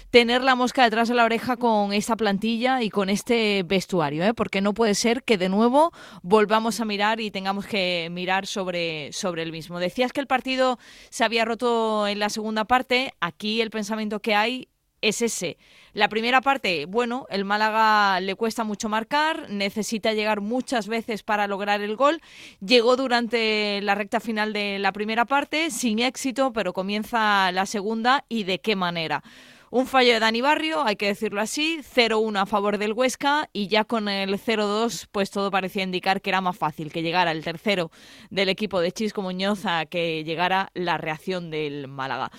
[0.10, 4.34] tener la mosca detrás de la oreja con esta plantilla y con este vestuario, ¿eh?
[4.34, 5.92] porque no puede ser que de nuevo
[6.24, 9.80] volvamos a mirar y tengamos que mirar sobre, sobre el mismo.
[9.80, 14.36] Decías que el partido se había roto en la segunda parte, aquí el pensamiento que
[14.36, 14.68] hay
[15.02, 15.58] es ese.
[15.94, 21.48] La primera parte, bueno, el Málaga le cuesta mucho marcar, necesita llegar muchas veces para
[21.48, 22.22] lograr el gol.
[22.60, 28.26] Llegó durante la recta final de la primera parte, sin éxito, pero comienza la segunda
[28.30, 29.24] y de qué manera.
[29.72, 33.68] Un fallo de Dani Barrio, hay que decirlo así, 0-1 a favor del Huesca y
[33.68, 37.44] ya con el 0-2 pues todo parecía indicar que era más fácil que llegara el
[37.44, 37.92] tercero
[38.32, 42.32] del equipo de Chisco Muñoz a que llegara la reacción del Málaga.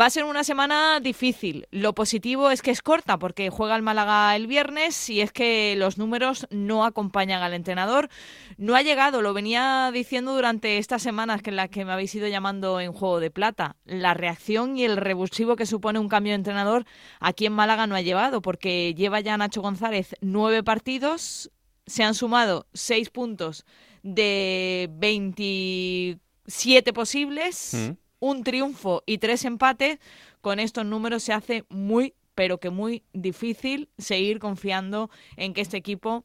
[0.00, 1.66] Va a ser una semana difícil.
[1.72, 5.74] Lo positivo es que es corta porque juega el Málaga el viernes y es que
[5.76, 8.10] los números no acompañan al entrenador.
[8.58, 12.14] No ha llegado, lo venía diciendo durante estas semanas que en las que me habéis
[12.14, 13.74] ido llamando en Juego de Plata.
[13.84, 16.75] La reacción y el revulsivo que supone un cambio de entrenador
[17.20, 21.50] aquí en Málaga no ha llevado porque lleva ya Nacho González nueve partidos,
[21.86, 23.64] se han sumado seis puntos
[24.02, 27.96] de 27 posibles, Mm.
[28.20, 29.98] un triunfo y tres empates.
[30.40, 35.76] Con estos números se hace muy, pero que muy difícil seguir confiando en que este
[35.76, 36.24] equipo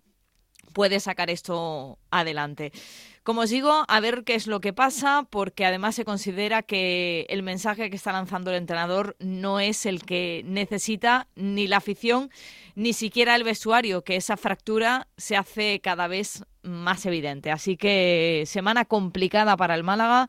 [0.73, 2.71] puede sacar esto adelante.
[3.23, 7.27] Como os digo, a ver qué es lo que pasa, porque además se considera que
[7.29, 12.31] el mensaje que está lanzando el entrenador no es el que necesita ni la afición,
[12.73, 17.51] ni siquiera el vestuario, que esa fractura se hace cada vez más evidente.
[17.51, 20.27] Así que semana complicada para el Málaga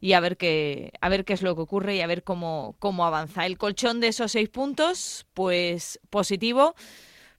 [0.00, 2.74] y a ver qué, a ver qué es lo que ocurre y a ver cómo,
[2.80, 3.46] cómo avanza.
[3.46, 6.74] El colchón de esos seis puntos, pues positivo,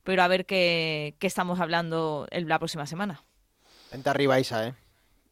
[0.03, 3.25] pero a ver qué, estamos hablando la próxima semana.
[3.91, 4.82] Vente arriba, Isa, ¿eh?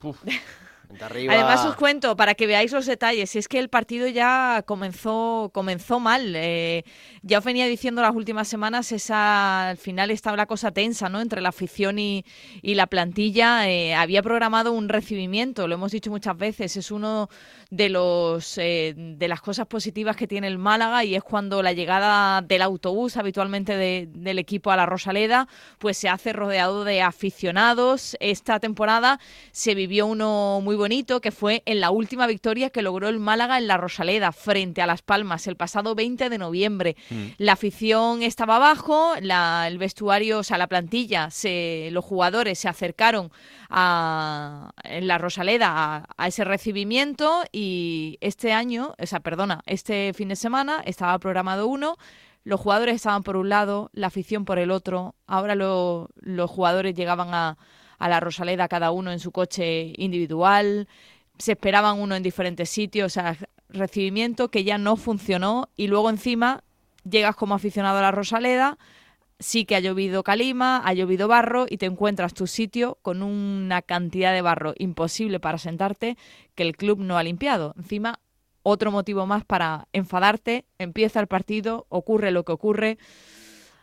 [0.02, 0.18] Puf.
[1.00, 3.36] Además os cuento para que veáis los detalles.
[3.36, 6.34] Es que el partido ya comenzó comenzó mal.
[6.36, 6.84] Eh,
[7.22, 11.22] ya os venía diciendo las últimas semanas esa al final estaba la cosa tensa, ¿no?
[11.22, 12.24] Entre la afición y,
[12.64, 13.70] la plantilla.
[13.70, 15.68] Eh, había programado un recibimiento.
[15.68, 16.78] Lo hemos dicho muchas veces.
[16.78, 17.30] Es uno
[17.70, 21.74] de los eh, de las cosas positivas que tiene el Málaga y es cuando la
[21.74, 25.48] llegada del autobús habitualmente del equipo a la Rosaleda,
[25.80, 28.18] pues se hace rodeado de aficionados.
[28.20, 29.20] Esta temporada
[29.52, 33.60] se vivió uno muy bonito que fue en la última victoria que logró el Málaga
[33.60, 36.96] en la Rosaleda frente a Las Palmas el pasado 20 de noviembre.
[37.12, 37.26] Mm.
[37.38, 43.32] La afición estaba abajo, el vestuario, o sea, la plantilla, se, los jugadores se acercaron
[43.70, 50.30] a, en la Rosaleda a, ese recibimiento y este año, o sea, perdona, este fin
[50.30, 51.98] de semana estaba programado uno.
[52.44, 55.14] Los jugadores estaban por un lado, la afición por el otro.
[55.28, 57.60] Ahora los jugadores llegaban a,
[58.02, 60.88] a la Rosaleda cada uno en su coche individual,
[61.38, 63.38] se esperaban uno en diferentes sitios, o sea,
[63.70, 66.64] recibimiento que ya no funcionó y luego encima
[67.10, 68.78] llegas como aficionado a la Rosaleda,
[69.40, 73.82] sí que ha llovido calima, ha llovido barro y te encuentras tu sitio con una
[73.82, 76.18] cantidad de barro imposible para sentarte
[76.56, 77.74] que el club no ha limpiado.
[77.78, 78.20] Encima,
[78.64, 82.98] otro motivo más para enfadarte, empieza el partido, ocurre lo que ocurre.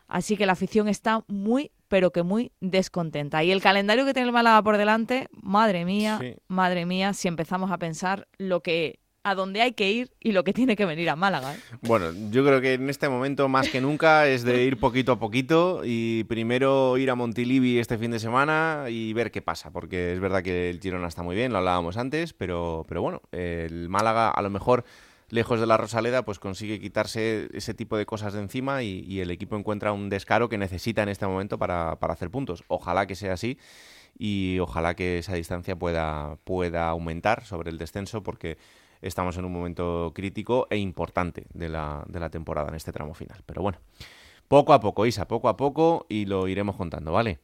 [0.08, 3.44] Así que la afición está muy, pero que muy descontenta.
[3.44, 7.70] Y el calendario que tiene el Málaga por delante, madre mía, madre mía, si empezamos
[7.70, 11.10] a pensar lo que a dónde hay que ir y lo que tiene que venir
[11.10, 11.54] a Málaga.
[11.54, 11.58] ¿eh?
[11.82, 15.18] Bueno, yo creo que en este momento más que nunca es de ir poquito a
[15.18, 20.12] poquito y primero ir a Montilivi este fin de semana y ver qué pasa, porque
[20.14, 23.88] es verdad que el Girona está muy bien, lo hablábamos antes, pero, pero bueno, el
[23.88, 24.84] Málaga a lo mejor
[25.30, 29.30] lejos de la Rosaleda, pues consigue quitarse ese tipo de cosas de encima y, el
[29.30, 32.64] equipo encuentra un descaro que necesita en este momento para, hacer puntos.
[32.68, 33.58] Ojalá que sea así
[34.18, 38.58] y ojalá que esa distancia pueda, pueda aumentar sobre el descenso porque
[39.02, 43.14] estamos en un momento crítico e importante de la, de la temporada en este tramo
[43.14, 43.42] final.
[43.44, 43.78] Pero bueno,
[44.48, 47.38] poco a poco, Isa, poco a poco y lo iremos contando, ¿vale?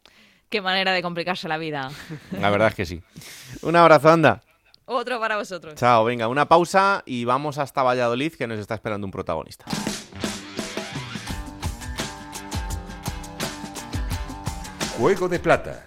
[0.49, 1.91] Qué manera de complicarse la vida.
[2.33, 3.03] La verdad es que sí.
[3.63, 4.43] Un abrazo, anda.
[4.87, 5.75] Otro para vosotros.
[5.77, 9.65] Chao, venga, una pausa y vamos hasta Valladolid que nos está esperando un protagonista.
[14.99, 15.85] Juego de Plata.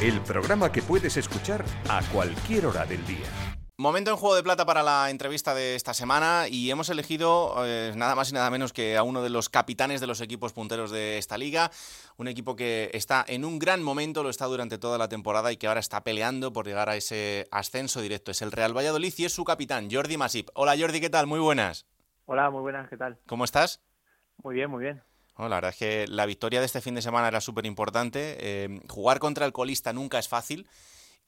[0.00, 3.47] El programa que puedes escuchar a cualquier hora del día.
[3.80, 7.92] Momento en Juego de Plata para la entrevista de esta semana y hemos elegido eh,
[7.94, 10.90] nada más y nada menos que a uno de los capitanes de los equipos punteros
[10.90, 11.70] de esta liga,
[12.16, 15.58] un equipo que está en un gran momento, lo está durante toda la temporada y
[15.58, 18.32] que ahora está peleando por llegar a ese ascenso directo.
[18.32, 20.48] Es el Real Valladolid y es su capitán, Jordi Masip.
[20.54, 21.28] Hola Jordi, ¿qué tal?
[21.28, 21.86] Muy buenas.
[22.26, 23.20] Hola, muy buenas, ¿qué tal?
[23.28, 23.80] ¿Cómo estás?
[24.42, 25.04] Muy bien, muy bien.
[25.38, 28.38] la verdad es que la victoria de este fin de semana era súper importante.
[28.40, 30.66] Eh, jugar contra el colista nunca es fácil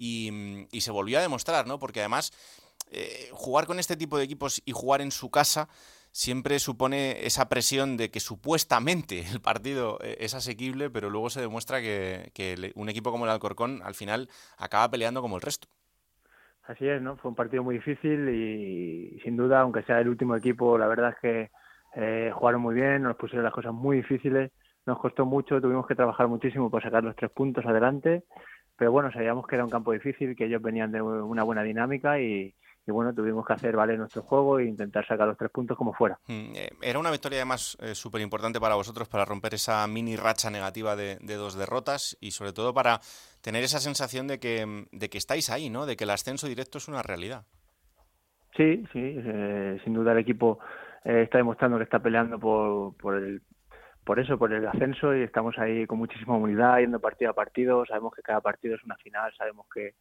[0.00, 1.78] Mm, y, se volvió a demostrar, ¿no?
[1.78, 2.32] Porque además
[2.90, 5.68] eh, jugar con este tipo de equipos y jugar en su casa
[6.10, 11.42] siempre supone esa presión de que supuestamente el partido eh, es asequible, pero luego se
[11.42, 15.68] demuestra que, un equipo como el Alcorcón al final acaba peleando como el resto.
[16.62, 17.16] Así es, ¿no?
[17.16, 21.10] Fue un partido muy difícil y, sin duda, aunque sea el último equipo, la verdad
[21.10, 21.50] es que
[21.96, 24.52] eh, jugaron muy bien, nos pusieron las cosas muy difíciles,
[24.86, 28.22] nos costó mucho, tuvimos que trabajar muchísimo para sacar los tres puntos adelante
[28.80, 32.18] pero bueno, sabíamos que era un campo difícil, que ellos venían de una buena dinámica
[32.18, 32.54] y,
[32.86, 36.18] bueno, tuvimos que hacer valer nuestro juego e intentar sacar los tres puntos como fuera.
[36.28, 40.16] Mm, eh, era una victoria además eh, súper importante para vosotros para romper esa mini
[40.16, 43.00] racha negativa de, dos derrotas y sobre todo para
[43.42, 45.84] tener esa sensación de que, de que estáis ahí, ¿no?
[45.84, 47.44] De que el ascenso directo es una realidad.
[48.56, 50.58] Sí, sí, eh, sin duda el equipo
[51.04, 53.42] está demostrando que está peleando por, por, el,
[54.04, 57.84] por eso, por el ascenso y estamos ahí con muchísima humildad, yendo partido a partido,
[57.86, 59.94] sabemos que cada partido es una final, sabemos que,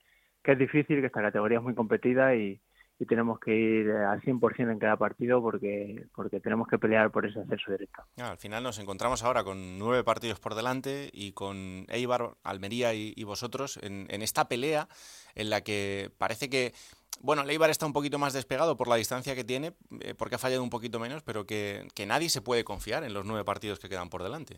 [0.43, 2.59] es difícil, que esta categoría es muy competida y,
[3.07, 7.39] tenemos que ir al 100% en cada partido porque, porque tenemos que pelear por ese
[7.39, 8.03] ascenso directo.
[8.17, 13.23] al final nos encontramos ahora con nueve partidos por delante y con Eibar, Almería y,
[13.23, 14.89] vosotros en, en, esta pelea
[15.33, 16.73] en la que parece que
[17.21, 20.39] bueno, Leibar está un poquito más despegado por la distancia que tiene, eh, porque ha
[20.39, 23.89] fallado un poquito menos, pero que, nadie se puede confiar en los nueve partidos que
[23.89, 24.57] quedan por delante.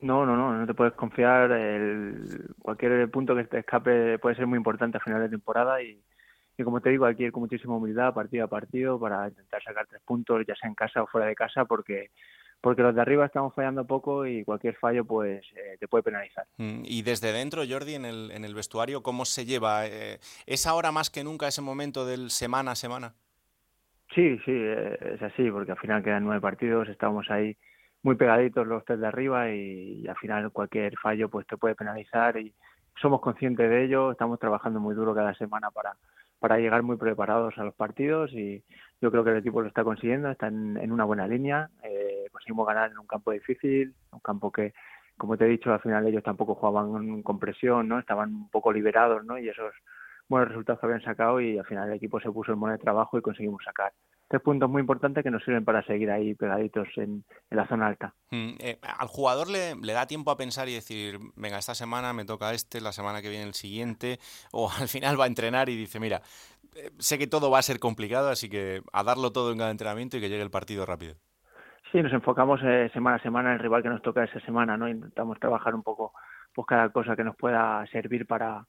[0.00, 1.50] No, no, no, no te puedes confiar.
[1.52, 6.00] El, cualquier punto que te escape puede ser muy importante a final de temporada y,
[6.56, 9.62] y como te digo, hay que ir con muchísima humildad partido a partido para intentar
[9.62, 12.10] sacar tres puntos, ya sea en casa o fuera de casa, porque
[12.64, 16.46] porque los de arriba estamos fallando poco y cualquier fallo pues eh, te puede penalizar.
[16.56, 19.86] Mm, y desde dentro, Jordi, en el, en el vestuario, ¿cómo se lleva?
[19.86, 23.12] Eh, ¿Es ahora más que nunca ese momento del semana a semana?
[24.14, 27.54] Sí, sí, eh, es así, porque al final quedan nueve partidos, estamos ahí
[28.02, 31.74] muy pegaditos los tres de arriba y, y, al final cualquier fallo pues te puede
[31.74, 32.54] penalizar y
[32.98, 35.96] somos conscientes de ello, estamos trabajando muy duro cada semana para,
[36.44, 38.62] para llegar muy preparados a los partidos y
[39.00, 42.66] yo creo que el equipo lo está consiguiendo, está en, una buena línea, eh, conseguimos
[42.66, 44.74] ganar en un campo difícil, un campo que,
[45.16, 47.98] como te he dicho, al final ellos tampoco jugaban con presión, ¿no?
[47.98, 49.38] Estaban un poco liberados, ¿no?
[49.38, 49.72] Y esos
[50.28, 53.16] buenos resultados que habían sacado y al final el equipo se puso en de trabajo
[53.16, 53.94] y conseguimos sacar
[54.28, 57.86] tres puntos muy importantes que nos sirven para seguir ahí pegaditos en, en la zona
[57.86, 58.14] alta.
[58.30, 62.12] Mm, eh, al jugador le, le, da tiempo a pensar y decir, venga, esta semana
[62.12, 64.18] me toca este, la semana que viene el siguiente,
[64.52, 66.22] o al final va a entrenar y dice, mira,
[66.74, 69.70] eh, sé que todo va a ser complicado, así que a darlo todo en cada
[69.70, 71.14] entrenamiento y que llegue el partido rápido.
[71.92, 74.76] Sí, nos enfocamos eh, semana a semana en el rival que nos toca esa semana,
[74.76, 74.88] ¿no?
[74.88, 76.12] Intentamos trabajar un poco
[76.52, 78.66] pues cada cosa que nos pueda servir para,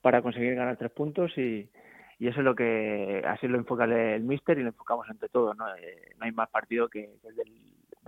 [0.00, 1.68] para conseguir ganar tres puntos y,
[2.18, 5.56] y eso es lo que así lo enfoca el míster y lo enfocamos entre todos
[5.56, 7.36] no, eh, no hay más partido que, el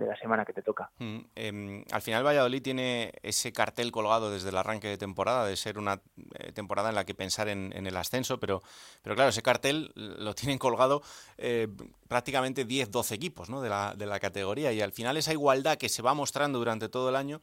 [0.01, 4.31] de la semana que te toca mm, eh, al final Valladolid tiene ese cartel colgado
[4.31, 6.01] desde el arranque de temporada de ser una
[6.39, 8.61] eh, temporada en la que pensar en, en, el ascenso pero
[9.01, 11.01] pero claro ese cartel lo tienen colgado
[11.37, 11.67] eh,
[12.07, 13.61] prácticamente 10 12 equipos ¿no?
[13.61, 16.89] de, la, de la categoría y al final esa igualdad que se va mostrando durante
[16.89, 17.41] todo el año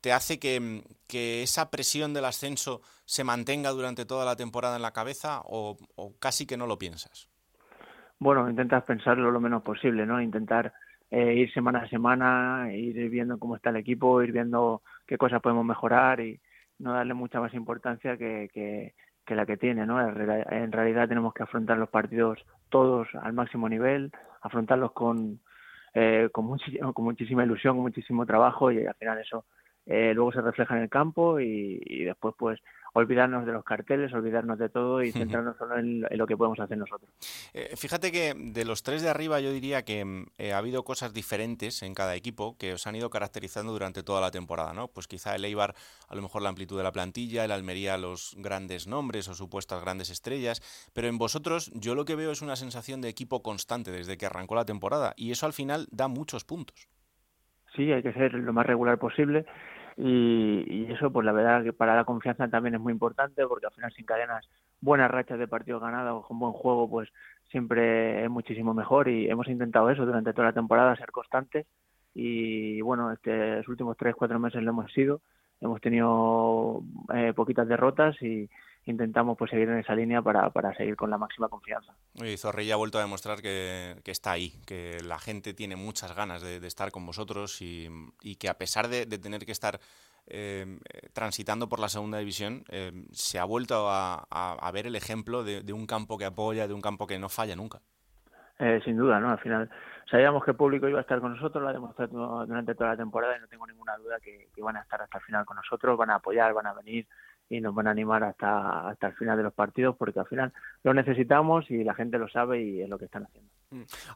[0.00, 4.82] te hace que, que, esa presión del ascenso se mantenga durante toda la temporada en
[4.82, 5.76] la cabeza o,
[6.18, 7.28] casi que no lo piensas?
[8.18, 10.20] Bueno, intentas pensarlo lo menos posible, ¿no?
[10.20, 10.72] Intentar
[11.10, 15.40] eh, ir semana a semana, ir viendo cómo está el equipo, ir viendo qué cosas
[15.40, 16.40] podemos mejorar y
[16.78, 18.94] no darle mucha más importancia que,
[19.26, 20.00] la que tiene, ¿no?
[20.00, 24.10] En realidad tenemos que afrontar los partidos todos al máximo nivel,
[24.42, 25.40] afrontarlos con,
[25.94, 26.46] eh, con
[27.04, 29.44] muchísima ilusión, con muchísimo trabajo y al final eso
[29.86, 32.60] eh, luego se refleja en el campo y, y, después pues
[32.92, 36.58] olvidarnos de los carteles, olvidarnos de todo y centrarnos solo en, en lo que podemos
[36.60, 37.10] hacer nosotros.
[37.54, 41.12] Eh, fíjate que de los tres de arriba yo diría que eh, ha habido cosas
[41.12, 44.88] diferentes en cada equipo que os han ido caracterizando durante toda la temporada, ¿no?
[44.88, 45.74] Pues quizá el Eibar
[46.08, 49.80] a lo mejor la amplitud de la plantilla, el Almería los grandes nombres o supuestas
[49.80, 50.62] grandes estrellas,
[50.92, 54.26] pero en vosotros yo lo que veo es una sensación de equipo constante desde que
[54.26, 56.88] arrancó la temporada y eso al final da muchos puntos.
[57.80, 59.46] Sí, hay que ser lo más regular posible.
[59.96, 63.72] Y, eso pues la verdad que para la confianza también es muy importante porque al
[63.72, 64.46] final sin cadenas
[64.82, 67.08] buenas rachas de partidos ganados con buen juego pues
[67.48, 69.08] siempre es muchísimo mejor.
[69.08, 71.66] Y hemos intentado eso durante toda la temporada ser constantes.
[72.12, 75.22] Y bueno estos últimos tres cuatro meses lo hemos sido.
[75.62, 76.82] Hemos tenido
[77.14, 78.50] eh, poquitas derrotas y
[78.86, 81.94] intentamos pues seguir en esa línea para, para seguir con la máxima confianza.
[82.14, 86.14] Y Zorrilla ha vuelto a demostrar que, que, está ahí, que la gente tiene muchas
[86.14, 87.88] ganas de, de estar con vosotros y,
[88.22, 89.80] y, que a pesar de, de tener que estar
[90.26, 90.78] eh,
[91.12, 95.44] transitando por la segunda división, eh, se ha vuelto a, a, a ver el ejemplo
[95.44, 97.80] de, de, un campo que apoya, de un campo que no falla nunca.
[98.58, 99.30] Eh, sin duda, ¿no?
[99.30, 99.70] Al final
[100.10, 102.96] sabíamos que el público iba a estar con nosotros, lo ha demostrado durante toda la
[102.96, 105.56] temporada y no tengo ninguna duda que, que van a estar hasta el final con
[105.56, 107.06] nosotros, van a apoyar, van a venir
[107.50, 110.52] y nos van a animar hasta, hasta el final de los partidos porque al final
[110.84, 113.50] lo necesitamos y la gente lo sabe y es lo que están haciendo.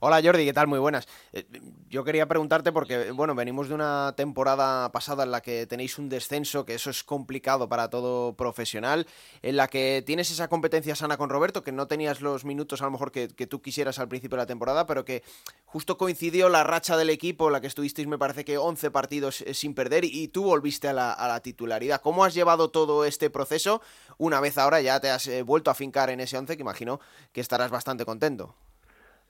[0.00, 0.66] Hola Jordi, ¿qué tal?
[0.66, 1.06] Muy buenas.
[1.32, 1.46] Eh,
[1.88, 6.08] yo quería preguntarte porque, bueno, venimos de una temporada pasada en la que tenéis un
[6.08, 9.06] descenso, que eso es complicado para todo profesional,
[9.42, 12.86] en la que tienes esa competencia sana con Roberto, que no tenías los minutos a
[12.86, 15.22] lo mejor que, tú quisieras al principio de la temporada, pero que
[15.66, 19.54] justo coincidió la racha del equipo, la que estuvisteis me parece que 11 partidos eh,
[19.54, 22.00] sin perder y, tú volviste a la, a la titularidad.
[22.00, 23.80] ¿Cómo has llevado todo este proceso
[24.18, 26.98] una vez ahora ya te has eh, vuelto a fincar en ese 11 que imagino
[27.32, 28.56] que estarás bastante contento?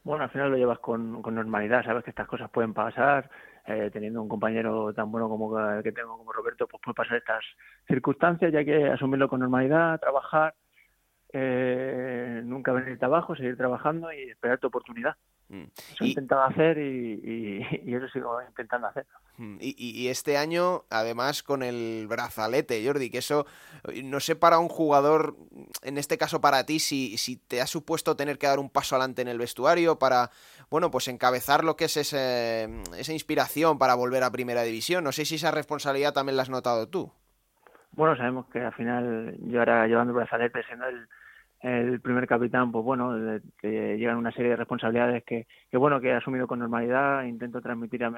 [0.04, 3.30] Bueno, al final lo llevas con, normalidad, sabes que estas cosas pueden pasar,
[3.66, 7.16] eh, teniendo un compañero tan bueno como el que tengo como Roberto, pues puede pasar
[7.16, 7.44] estas
[7.88, 10.54] circunstancias y hay que asumirlo con normalidad, trabajar,
[11.32, 15.16] eh, nunca venirte abajo, seguir trabajando y esperar tu oportunidad.
[15.48, 15.64] Mm.
[15.92, 16.08] Eso y...
[16.08, 19.06] intentaba hacer y, y, y, eso sigo intentando hacer.
[19.36, 19.58] Mm.
[19.60, 23.46] Y, y, este año, además, con el brazalete, Jordi, que eso,
[24.04, 25.36] no sé para un jugador,
[25.82, 28.94] en este caso para ti, si, si te ha supuesto tener que dar un paso
[28.94, 30.30] adelante en el vestuario para,
[30.70, 35.04] bueno, pues encabezar lo que es ese, esa inspiración para volver a Primera División.
[35.04, 37.12] No sé si esa responsabilidad también la has notado tú.
[37.92, 41.08] Bueno, sabemos que al final yo ahora llevando el brazalete, siendo el
[41.64, 43.16] el primer capitán, pues bueno,
[43.62, 48.04] llegan una serie de responsabilidades que, que bueno, que he asumido con normalidad, intento transmitir
[48.04, 48.12] a,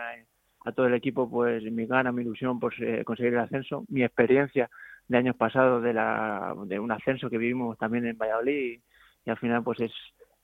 [0.66, 4.02] a todo el equipo pues mi gana, mi ilusión por eh, conseguir el ascenso, mi
[4.02, 4.68] experiencia
[5.06, 8.80] de años pasados de, la, de un ascenso que vivimos también en Valladolid
[9.24, 9.92] y al final pues es,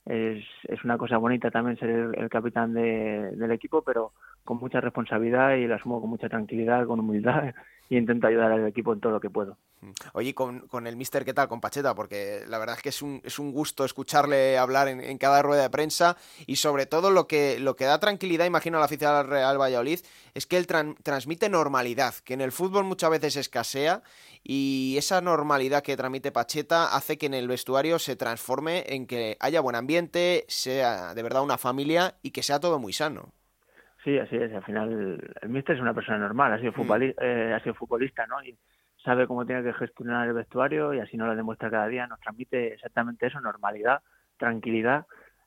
[0.05, 4.13] es, es una cosa bonita también ser el, capitán del equipo, pero
[4.43, 7.53] con mucha responsabilidad y lo asumo con mucha tranquilidad, con humildad
[7.89, 9.57] y intento ayudar al equipo en todo lo que puedo.
[10.13, 11.47] Oye, con, con el mister, ¿qué tal?
[11.47, 15.17] Con Pacheta, porque la verdad es que es un, es un gusto escucharle hablar en,
[15.17, 16.15] cada rueda de prensa
[16.47, 19.59] y sobre todo lo que, lo que da tranquilidad, imagino, a la afición del Real
[19.59, 19.99] Valladolid,
[20.33, 24.03] es que él transmite normalidad, que en el fútbol muchas veces escasea
[24.41, 29.37] y esa normalidad que transmite Pacheta hace que en el vestuario se transforme en que
[29.39, 33.33] haya buen ambiente, sea de verdad una familia y que sea todo muy sano.
[34.03, 34.53] Sí, así es.
[34.53, 36.75] Al final, el míster es una persona normal, ha sido, mm.
[36.75, 38.43] futbolista, eh, ha sido futbolista, ¿no?
[38.43, 38.57] Y
[39.03, 42.07] sabe cómo tiene que gestionar el vestuario y así nos lo demuestra cada día.
[42.07, 44.01] Nos transmite exactamente eso, normalidad,
[44.37, 45.05] tranquilidad.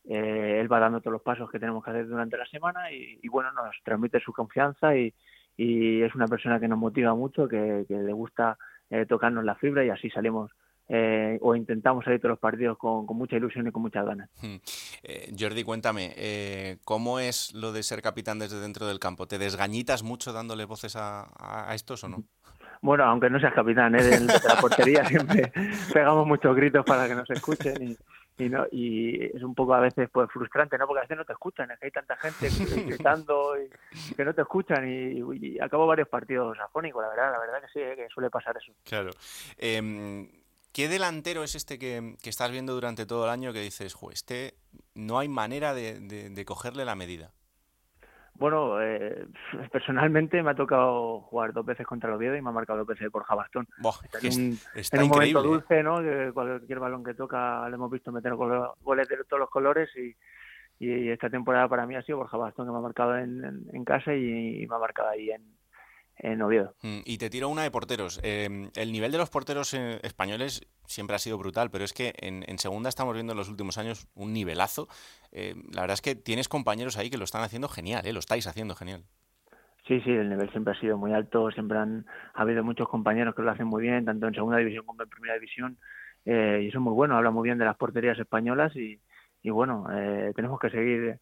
[0.09, 3.26] Eh, él va dando todos los pasos que tenemos que hacer durante la semana y,
[3.28, 5.12] bueno, nos transmite su confianza y,
[5.57, 8.57] y, es una persona que nos motiva mucho, que, le gusta
[8.88, 10.52] eh, tocarnos la fibra y así salimos
[10.89, 14.30] eh, o intentamos salir todos los partidos con, mucha ilusión y con muchas ganas.
[14.41, 14.57] Hmm.
[15.03, 19.26] Eh, Jordi, cuéntame, eh, ¿cómo es lo de ser capitán desde dentro del campo?
[19.26, 21.26] ¿Te desgañitas mucho dándole voces a,
[21.74, 22.22] estos o no?
[22.82, 24.03] Bueno, aunque no seas capitán, ¿eh?
[24.03, 25.51] de, la portería siempre
[25.93, 29.80] pegamos muchos gritos para que nos escuchen y, y, no, y es un poco a
[29.80, 30.87] veces pues frustrante, ¿no?
[30.87, 32.49] Porque a veces no te escuchan, es que hay tanta gente
[32.87, 37.61] gritando y, que no te escuchan y, acabo varios partidos afónicos, la verdad, la verdad
[37.62, 38.72] que sí, que suele pasar eso.
[38.84, 39.11] Claro.
[39.57, 40.28] Em,
[40.76, 44.56] ¿Qué delantero es este que, estás viendo durante todo el año que dices, jo, este
[44.94, 47.32] no hay manera de, cogerle la medida?
[48.34, 49.26] Bueno, eh,
[49.72, 52.88] personalmente me ha tocado jugar dos veces contra el Oviedo y me ha marcado dos
[52.88, 53.66] veces por Jabastón.
[54.74, 55.46] está en un momento ¿eh?
[55.46, 56.02] dulce, ¿no?
[56.02, 60.14] Que cualquier balón que toca le hemos visto meter goles de todos los colores y,
[60.78, 64.66] esta temporada para mí ha sido por Jabastón que me ha marcado en, casa y,
[64.66, 65.55] me ha marcado ahí en,
[66.18, 66.74] en Oviedo.
[66.82, 68.20] Mm, y te tiro una de porteros.
[68.22, 72.14] Em, el nivel de los porteros eh, españoles siempre ha sido brutal, pero es que
[72.18, 74.88] en, segunda estamos viendo en los últimos años un nivelazo.
[75.32, 78.12] Em, la verdad es que tienes compañeros ahí que lo están haciendo genial, ¿eh?
[78.12, 79.02] lo estáis haciendo genial.
[79.86, 83.34] Sí, sí, el nivel siempre ha sido muy alto, siempre han ha habido muchos compañeros
[83.36, 85.78] que lo hacen muy bien, tanto en segunda división como en primera división,
[86.24, 89.00] eh, y eso es muy bueno, habla muy bien de las porterías españolas y,
[89.42, 91.20] y bueno, eh, tenemos que seguir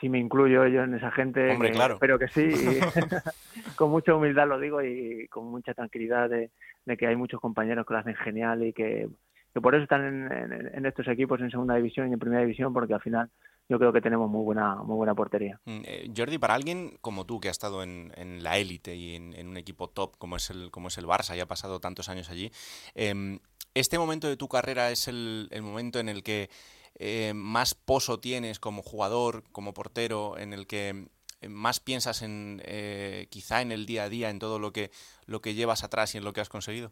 [0.00, 1.94] si me incluyo yo en esa gente, Hombre, claro.
[1.94, 2.48] espero que sí,
[3.76, 6.50] con mucha humildad lo digo y con mucha tranquilidad de,
[6.96, 9.08] que hay muchos compañeros que lo hacen genial y que,
[9.54, 13.00] por eso están en, estos equipos en segunda división y en primera división, porque al
[13.00, 13.30] final
[13.68, 15.58] yo creo que tenemos muy buena muy buena portería.
[15.64, 19.48] Mm, eh, Jordi, para alguien como tú que ha estado en, la élite y en,
[19.48, 22.30] un equipo top como es el como es el Barça y ha pasado tantos años
[22.30, 22.50] allí,
[22.94, 23.38] em,
[23.74, 26.50] este momento de tu carrera es el, el momento en el que
[26.98, 31.08] eh, más pozo tienes como jugador, como portero, en el que
[31.40, 34.90] eh, más piensas en eh, quizá en el día a día, en todo lo que,
[35.26, 36.90] lo que llevas atrás y en lo que has conseguido?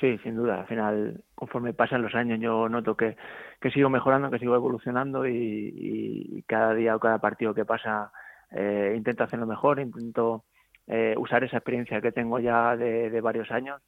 [0.00, 0.60] Sí, sin duda.
[0.60, 3.16] Al final, conforme pasan los años, yo noto que,
[3.60, 8.10] que sigo mejorando, que sigo evolucionando y, cada día o cada partido que pasa
[8.50, 10.44] eh, intento hacerlo mejor, intento
[11.16, 13.80] usar esa experiencia que tengo ya de, varios años,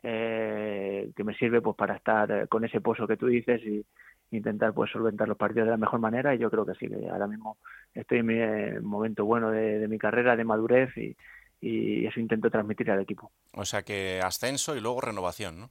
[0.00, 3.84] que me sirve pues para estar con ese pozo que tú dices y,
[4.30, 7.08] intentar pues solventar los partidos de la mejor manera y yo creo que sí, que
[7.08, 7.58] ahora mismo
[7.94, 11.16] estoy en mi eh, momento bueno de, mi carrera, de madurez y,
[11.58, 13.32] eso intento transmitir al equipo.
[13.52, 15.70] O sea que ascenso y luego renovación, ¿no?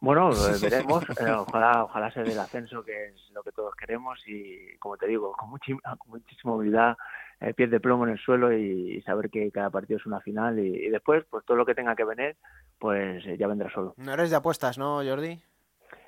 [0.00, 0.30] Bueno,
[0.62, 1.04] veremos.
[1.20, 4.18] Eh, ojalá, ojalá sea del ascenso, que es lo que todos queremos.
[4.26, 6.96] Y como te digo, con, muchísima, con muchísima humildad,
[7.40, 10.58] eh, pies de plomo en el suelo y, saber que cada partido es una final.
[10.58, 12.36] Y, y, después, pues todo lo que tenga que venir,
[12.78, 13.92] pues ya vendrá solo.
[13.98, 15.42] No eres de apuestas, ¿no, Jordi?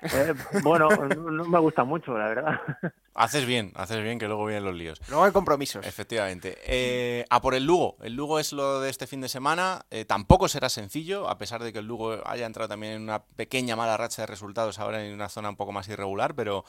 [0.01, 0.33] Eh,
[0.63, 2.59] bueno, no, me gusta mucho, la verdad.
[3.13, 5.01] Haces bien, haces bien que luego vienen los líos.
[5.07, 5.85] Luego hay compromisos.
[5.85, 6.57] Efectivamente.
[6.65, 7.97] Eh, a por el Lugo.
[8.01, 9.85] El Lugo es lo de este fin de semana.
[9.89, 13.23] Eh, tampoco será sencillo, a pesar de que el Lugo haya entrado también en una
[13.23, 16.63] pequeña mala racha de resultados ahora en una zona un poco más irregular, pero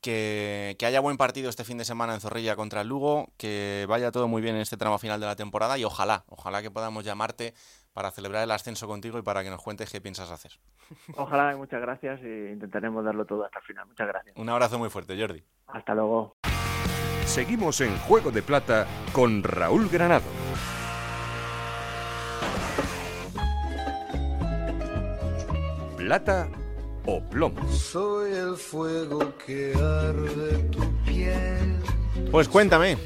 [0.00, 3.84] que, que, haya buen partido este fin de semana en Zorrilla contra el Lugo, que
[3.88, 6.70] vaya todo muy bien en este tramo final de la temporada y ojalá, ojalá que
[6.70, 7.52] podamos llamarte
[7.98, 10.52] para celebrar el ascenso contigo y para que nos cuentes qué piensas hacer.
[11.16, 13.88] Ojalá, muchas gracias e intentaremos darlo todo hasta el final.
[13.88, 14.36] Muchas gracias.
[14.36, 15.42] Un abrazo muy fuerte, Jordi.
[15.66, 16.36] Hasta luego.
[17.26, 20.28] Seguimos en Juego de Plata con Raúl Granado.
[25.96, 26.48] Plata
[27.04, 27.68] o plomo.
[27.68, 31.80] Soy el fuego que arde tu piel.
[32.30, 32.96] Pues cuéntame,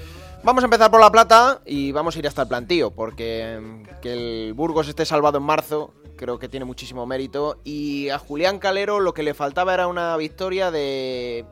[0.45, 4.01] Vamos a empezar por la plata y vamos a ir hasta el plantío, porque mm,
[4.01, 7.61] que el Burgos esté salvado en marzo creo que tiene muchísimo mérito.
[7.63, 11.45] Y a Julián Calero lo que le faltaba era una victoria de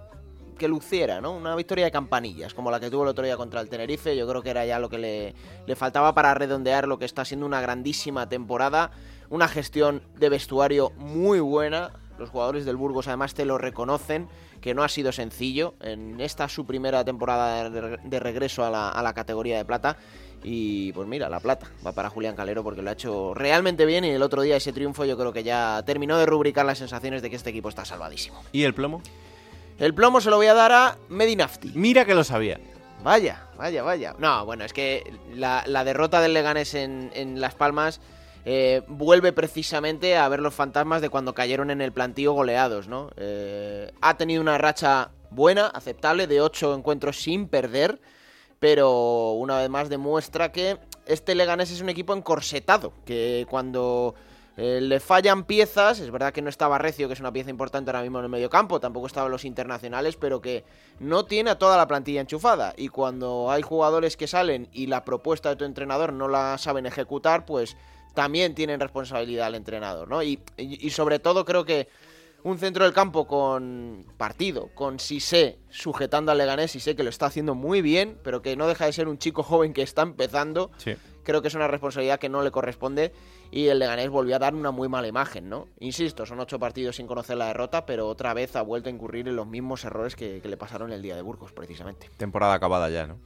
[0.58, 1.32] que luciera, ¿no?
[1.32, 4.16] Una victoria de campanillas, como la que tuvo el otro día contra el Tenerife.
[4.16, 5.34] Yo creo que era ya lo que le,
[5.66, 8.90] le faltaba para redondear lo que está siendo una grandísima temporada.
[9.28, 14.28] Una gestión de vestuario muy buena Los jugadores del Burgos además te lo reconocen,
[14.60, 15.74] que no ha sido sencillo.
[15.80, 19.96] En esta su primera temporada de regreso a la, a la categoría de plata.
[20.42, 24.04] Y pues mira, la plata va para Julián Calero porque lo ha hecho realmente bien
[24.04, 27.20] y el otro día ese triunfo yo creo que ya terminó de rubricar las sensaciones
[27.20, 28.42] de que este equipo está salvadísimo.
[28.52, 29.02] ¿Y el plomo?
[29.78, 31.72] El plomo se lo voy a dar a Medinafti.
[31.74, 32.58] Mira que lo sabía.
[33.02, 34.14] Vaya, vaya, vaya.
[34.18, 38.00] No, bueno, es que la, derrota del Leganés en, Las Palmas
[38.44, 43.10] eh, vuelve precisamente a ver los fantasmas de cuando cayeron en el plantío goleados, ¿no?
[43.16, 48.00] Eh, ha tenido una racha buena, aceptable, de ocho encuentros sin perder,
[48.58, 54.14] pero una vez más demuestra que este Leganés es un equipo encorsetado, que cuando
[54.56, 57.90] eh, le fallan piezas, es verdad que no estaba Recio, que es una pieza importante
[57.90, 60.64] ahora mismo en el medio campo, tampoco estaban los internacionales, pero que
[60.98, 62.74] no tiene a toda la plantilla enchufada.
[62.76, 66.86] Y cuando hay jugadores que salen y la propuesta de tu entrenador no la saben
[66.86, 67.76] ejecutar, pues
[68.14, 70.22] también tienen responsabilidad el entrenador, ¿no?
[70.22, 71.88] Y, y, sobre todo creo que
[72.42, 77.26] un centro del campo con partido, con Sisé sujetando al Leganés, sé que lo está
[77.26, 80.70] haciendo muy bien, pero que no deja de ser un chico joven que está empezando.
[81.22, 83.12] Creo que es una responsabilidad que no le corresponde
[83.50, 85.68] y el Leganés volvió a dar una muy mala imagen, ¿no?
[85.80, 89.28] Insisto, son ocho partidos sin conocer la derrota, pero otra vez ha vuelto a incurrir
[89.28, 92.10] en los mismos errores que, le pasaron el día de Burgos, precisamente.
[92.16, 93.18] Temporada acabada ya, ¿no?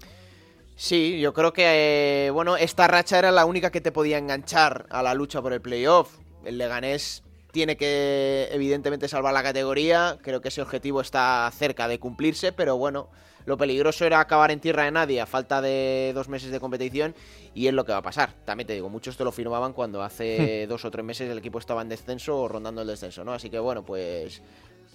[0.77, 4.87] Sí, yo creo que, eh, bueno, esta racha era la única que te podía enganchar
[4.91, 6.18] a la lucha por el playoff.
[6.45, 7.22] El Leganés
[7.53, 10.18] tiene que, evidentemente, salvar la categoría.
[10.20, 13.09] Creo que ese objetivo está cerca de cumplirse, pero bueno,
[13.47, 17.14] lo peligroso era acabar en tierra de nadie a falta de dos meses de competición
[17.55, 18.33] y es lo que va a pasar.
[18.45, 21.61] También te digo, muchos te lo firmaban cuando hace dos o tres meses el equipo
[21.61, 23.33] estaba en descenso o rondando el descenso, ¿no?
[23.33, 24.43] Así que bueno, pues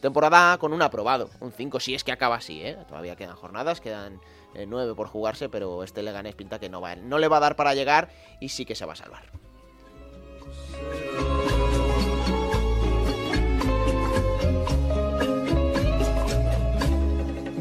[0.01, 2.77] temporada con un aprobado, un 5 si es que acaba así, ¿eh?
[2.87, 4.19] Todavía quedan jornadas, quedan
[4.55, 7.41] eh, nueve por jugarse, pero este Leganés pinta que no va, no le va a
[7.41, 9.23] dar para llegar y sí que se va a salvar.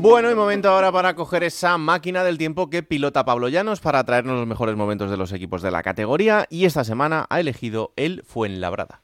[0.01, 4.05] Bueno, y momento ahora para coger esa máquina del tiempo que pilota Pablo Llanos para
[4.05, 7.93] traernos los mejores momentos de los equipos de la categoría y esta semana ha elegido
[7.97, 9.03] el Fuenlabrada.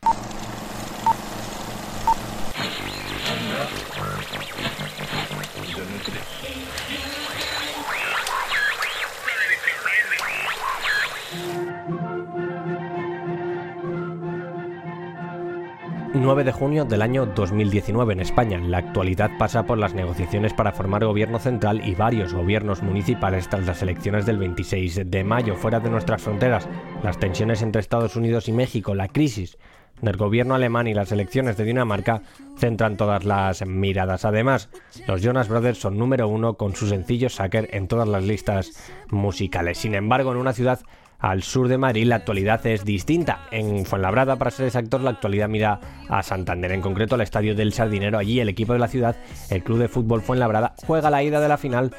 [16.15, 18.59] 9 de junio del año 2019 en España.
[18.59, 23.67] La actualidad pasa por las negociaciones para formar gobierno central y varios gobiernos municipales tras
[23.67, 26.69] las elecciones del 26 de mayo fuera de nuestras fronteras.
[27.03, 29.59] Las tensiones entre Estados Unidos y México, la crisis
[30.03, 32.23] del gobierno alemán y las elecciones de Dinamarca
[32.57, 34.25] centran todas las miradas.
[34.25, 34.69] Además,
[35.09, 38.73] los Jonas Brothers son número uno con su sencillo Sacker en todas las listas
[39.11, 39.79] musicales.
[39.79, 40.81] Sin embargo, en una ciudad
[41.25, 43.47] al sur de Madrid la actualidad es distinta.
[43.51, 47.72] En Fuenlabrada, para ser exactos, la actualidad mira a Santander, en concreto al estadio del
[47.72, 48.18] Sardinero.
[48.18, 49.16] Allí el equipo de la ciudad,
[49.49, 51.93] el Club de Fútbol Fuenlabrada, juega la ida de la final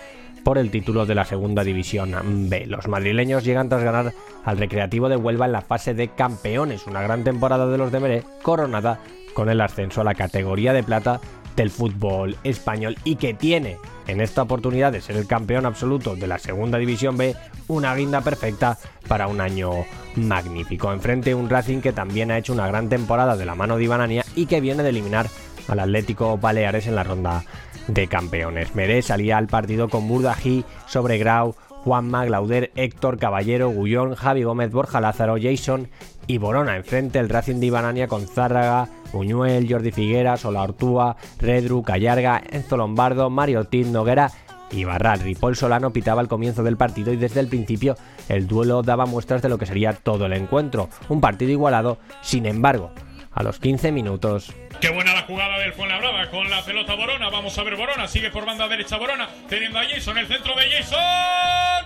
[0.43, 2.13] por el título de la Segunda División
[2.49, 2.67] B.
[2.67, 4.13] Los madrileños llegan tras ganar
[4.43, 7.99] al Recreativo de Huelva en la fase de campeones, una gran temporada de los de
[7.99, 8.99] Meré, coronada
[9.33, 11.19] con el ascenso a la categoría de plata
[11.55, 13.77] del fútbol español y que tiene
[14.07, 17.35] en esta oportunidad de ser el campeón absoluto de la Segunda División B
[17.67, 18.77] una guinda perfecta
[19.07, 19.71] para un año
[20.15, 20.91] magnífico.
[20.91, 24.25] Enfrente un Racing que también ha hecho una gran temporada de la mano de Ibanania
[24.35, 25.27] y que viene de eliminar
[25.67, 27.43] al Atlético Baleares en la ronda
[27.87, 28.75] de campeones.
[28.75, 34.71] Meré salía al partido con Burdají sobre Grau, Juanma, Glauder, Héctor, Caballero, Gullón, Javi Gómez,
[34.71, 35.87] Borja Lázaro, Jason
[36.25, 36.77] y Borona.
[36.77, 42.75] Enfrente el Racing de Ibanania con Zárraga, Buñuel, Jordi Figuera, Sola Ortúa, Redru, Callarga, Enzo
[42.75, 44.31] Lombardo, Mario Ortiz, Noguera
[44.71, 45.19] y Barral.
[45.19, 47.95] Ripoll Solano pitaba al comienzo del partido y desde el principio
[48.29, 50.89] el duelo daba muestras de lo que sería todo el encuentro.
[51.07, 52.89] Un partido igualado, sin embargo,
[53.35, 54.51] a los 15 minutos.
[54.79, 57.29] Qué buena la jugada del Fuenlabrada con la pelota Borona.
[57.29, 58.07] Vamos a ver Borona.
[58.07, 59.29] Sigue por banda derecha Borona.
[59.49, 60.17] Teniendo a Jason.
[60.17, 61.85] El centro de Jason.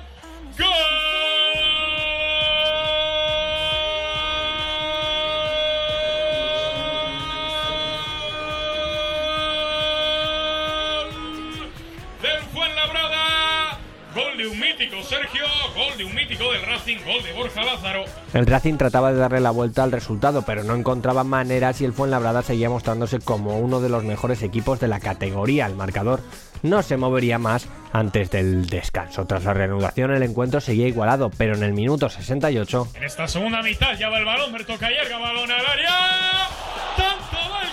[0.57, 1.28] ¡Gol!
[14.19, 15.45] Gol de un mítico Sergio,
[15.75, 18.03] gol de un mítico del Racing, gol de Borja Lázaro.
[18.33, 21.93] El Racing trataba de darle la vuelta al resultado, pero no encontraba maneras y el
[21.93, 25.67] Fuenlabrada seguía mostrándose como uno de los mejores equipos de la categoría.
[25.67, 26.21] El marcador
[26.63, 29.25] no se movería más antes del descanso.
[29.25, 32.89] Tras la reanudación el encuentro seguía igualado, pero en el minuto 68...
[32.95, 36.49] En esta segunda mitad ya va el balón, Berto Callarga, balón al área.
[36.97, 37.69] Tanto va el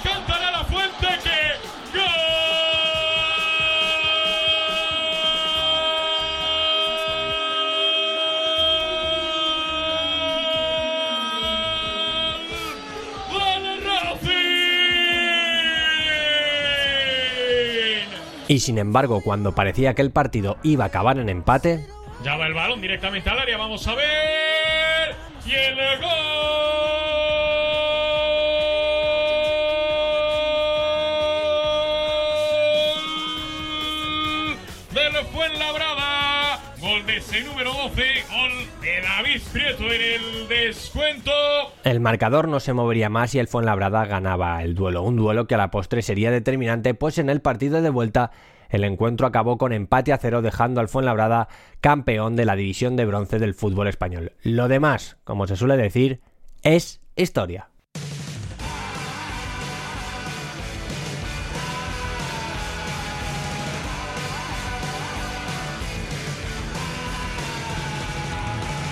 [18.48, 21.86] Y sin embargo, cuando parecía que el partido iba a acabar en empate,
[22.24, 25.16] Ya va el balón directamente al área, vamos a ver.
[25.46, 27.55] Y el gol
[37.06, 37.06] Fuenlabrada.
[37.06, 41.30] Gol de ese número 12, gol de David Prieto en el descuento.
[41.84, 45.02] el marcador no se movería más y el Fuenlabrada ganaba el duelo.
[45.02, 48.30] Un duelo que a la postre sería determinante, pues en el partido de vuelta
[48.68, 51.48] el encuentro acabó con empate a cero, dejando al Fuenlabrada
[51.80, 54.32] campeón de la división de bronce del fútbol español.
[54.42, 56.20] Lo demás, como se suele decir,
[56.62, 57.70] es historia.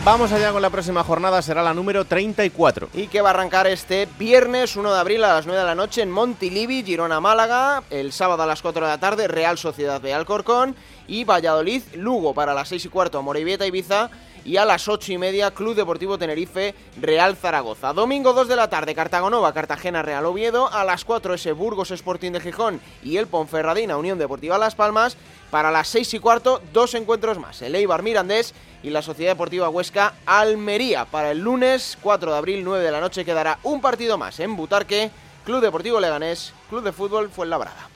[0.05, 2.91] Vamos allá con la próxima jornada, será la número 34.
[2.93, 5.75] Y que va a arrancar este viernes 1 de abril a las 9 de la
[5.75, 7.83] noche en Montilivi, Girona, Málaga.
[7.89, 10.77] El sábado a las 4 de la tarde, Real Sociedad de Alcorcón.
[11.09, 14.11] Y Valladolid, Lugo para las 6 y cuarto, Morevieta, Ibiza.
[14.45, 17.95] Y a las 8 y media, Club Deportivo Tenerife, Real Zaragoza.
[17.95, 20.71] Domingo 2 de la tarde, Cartagonova, Cartagena, Real Oviedo.
[20.71, 25.17] A las 4 ese Burgos Sporting de Gijón y el Ponferradina, Unión Deportiva Las Palmas.
[25.51, 27.63] Para las 6 y cuarto, dos encuentros más.
[27.63, 31.07] El Eibar Mirandés y la Sociedad Deportiva Huesca Almería.
[31.07, 34.55] Para el lunes 4 de abril, 9 de la noche, quedará un partido más en
[34.57, 35.11] Butarque,
[35.45, 37.94] Club Deportivo Leganés, Club de Fútbol Fuenlabrada.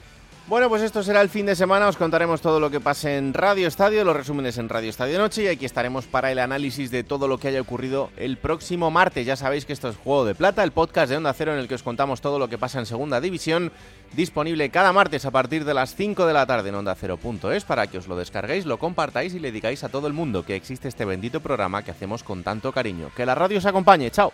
[0.49, 1.87] Bueno, pues esto será el fin de semana.
[1.87, 5.43] Os contaremos todo lo que pase en Radio Estadio, los resúmenes en Radio Estadio Noche
[5.43, 9.27] y aquí estaremos para el análisis de todo lo que haya ocurrido el próximo martes.
[9.27, 11.67] Ya sabéis que esto es Juego de Plata, el podcast de Onda Cero en el
[11.67, 13.71] que os contamos todo lo que pasa en Segunda División,
[14.13, 17.85] disponible cada martes a partir de las 5 de la tarde en Onda Cero.es para
[17.85, 20.87] que os lo descarguéis, lo compartáis y le digáis a todo el mundo que existe
[20.87, 23.11] este bendito programa que hacemos con tanto cariño.
[23.15, 24.09] Que la radio os acompañe.
[24.09, 24.33] Chao.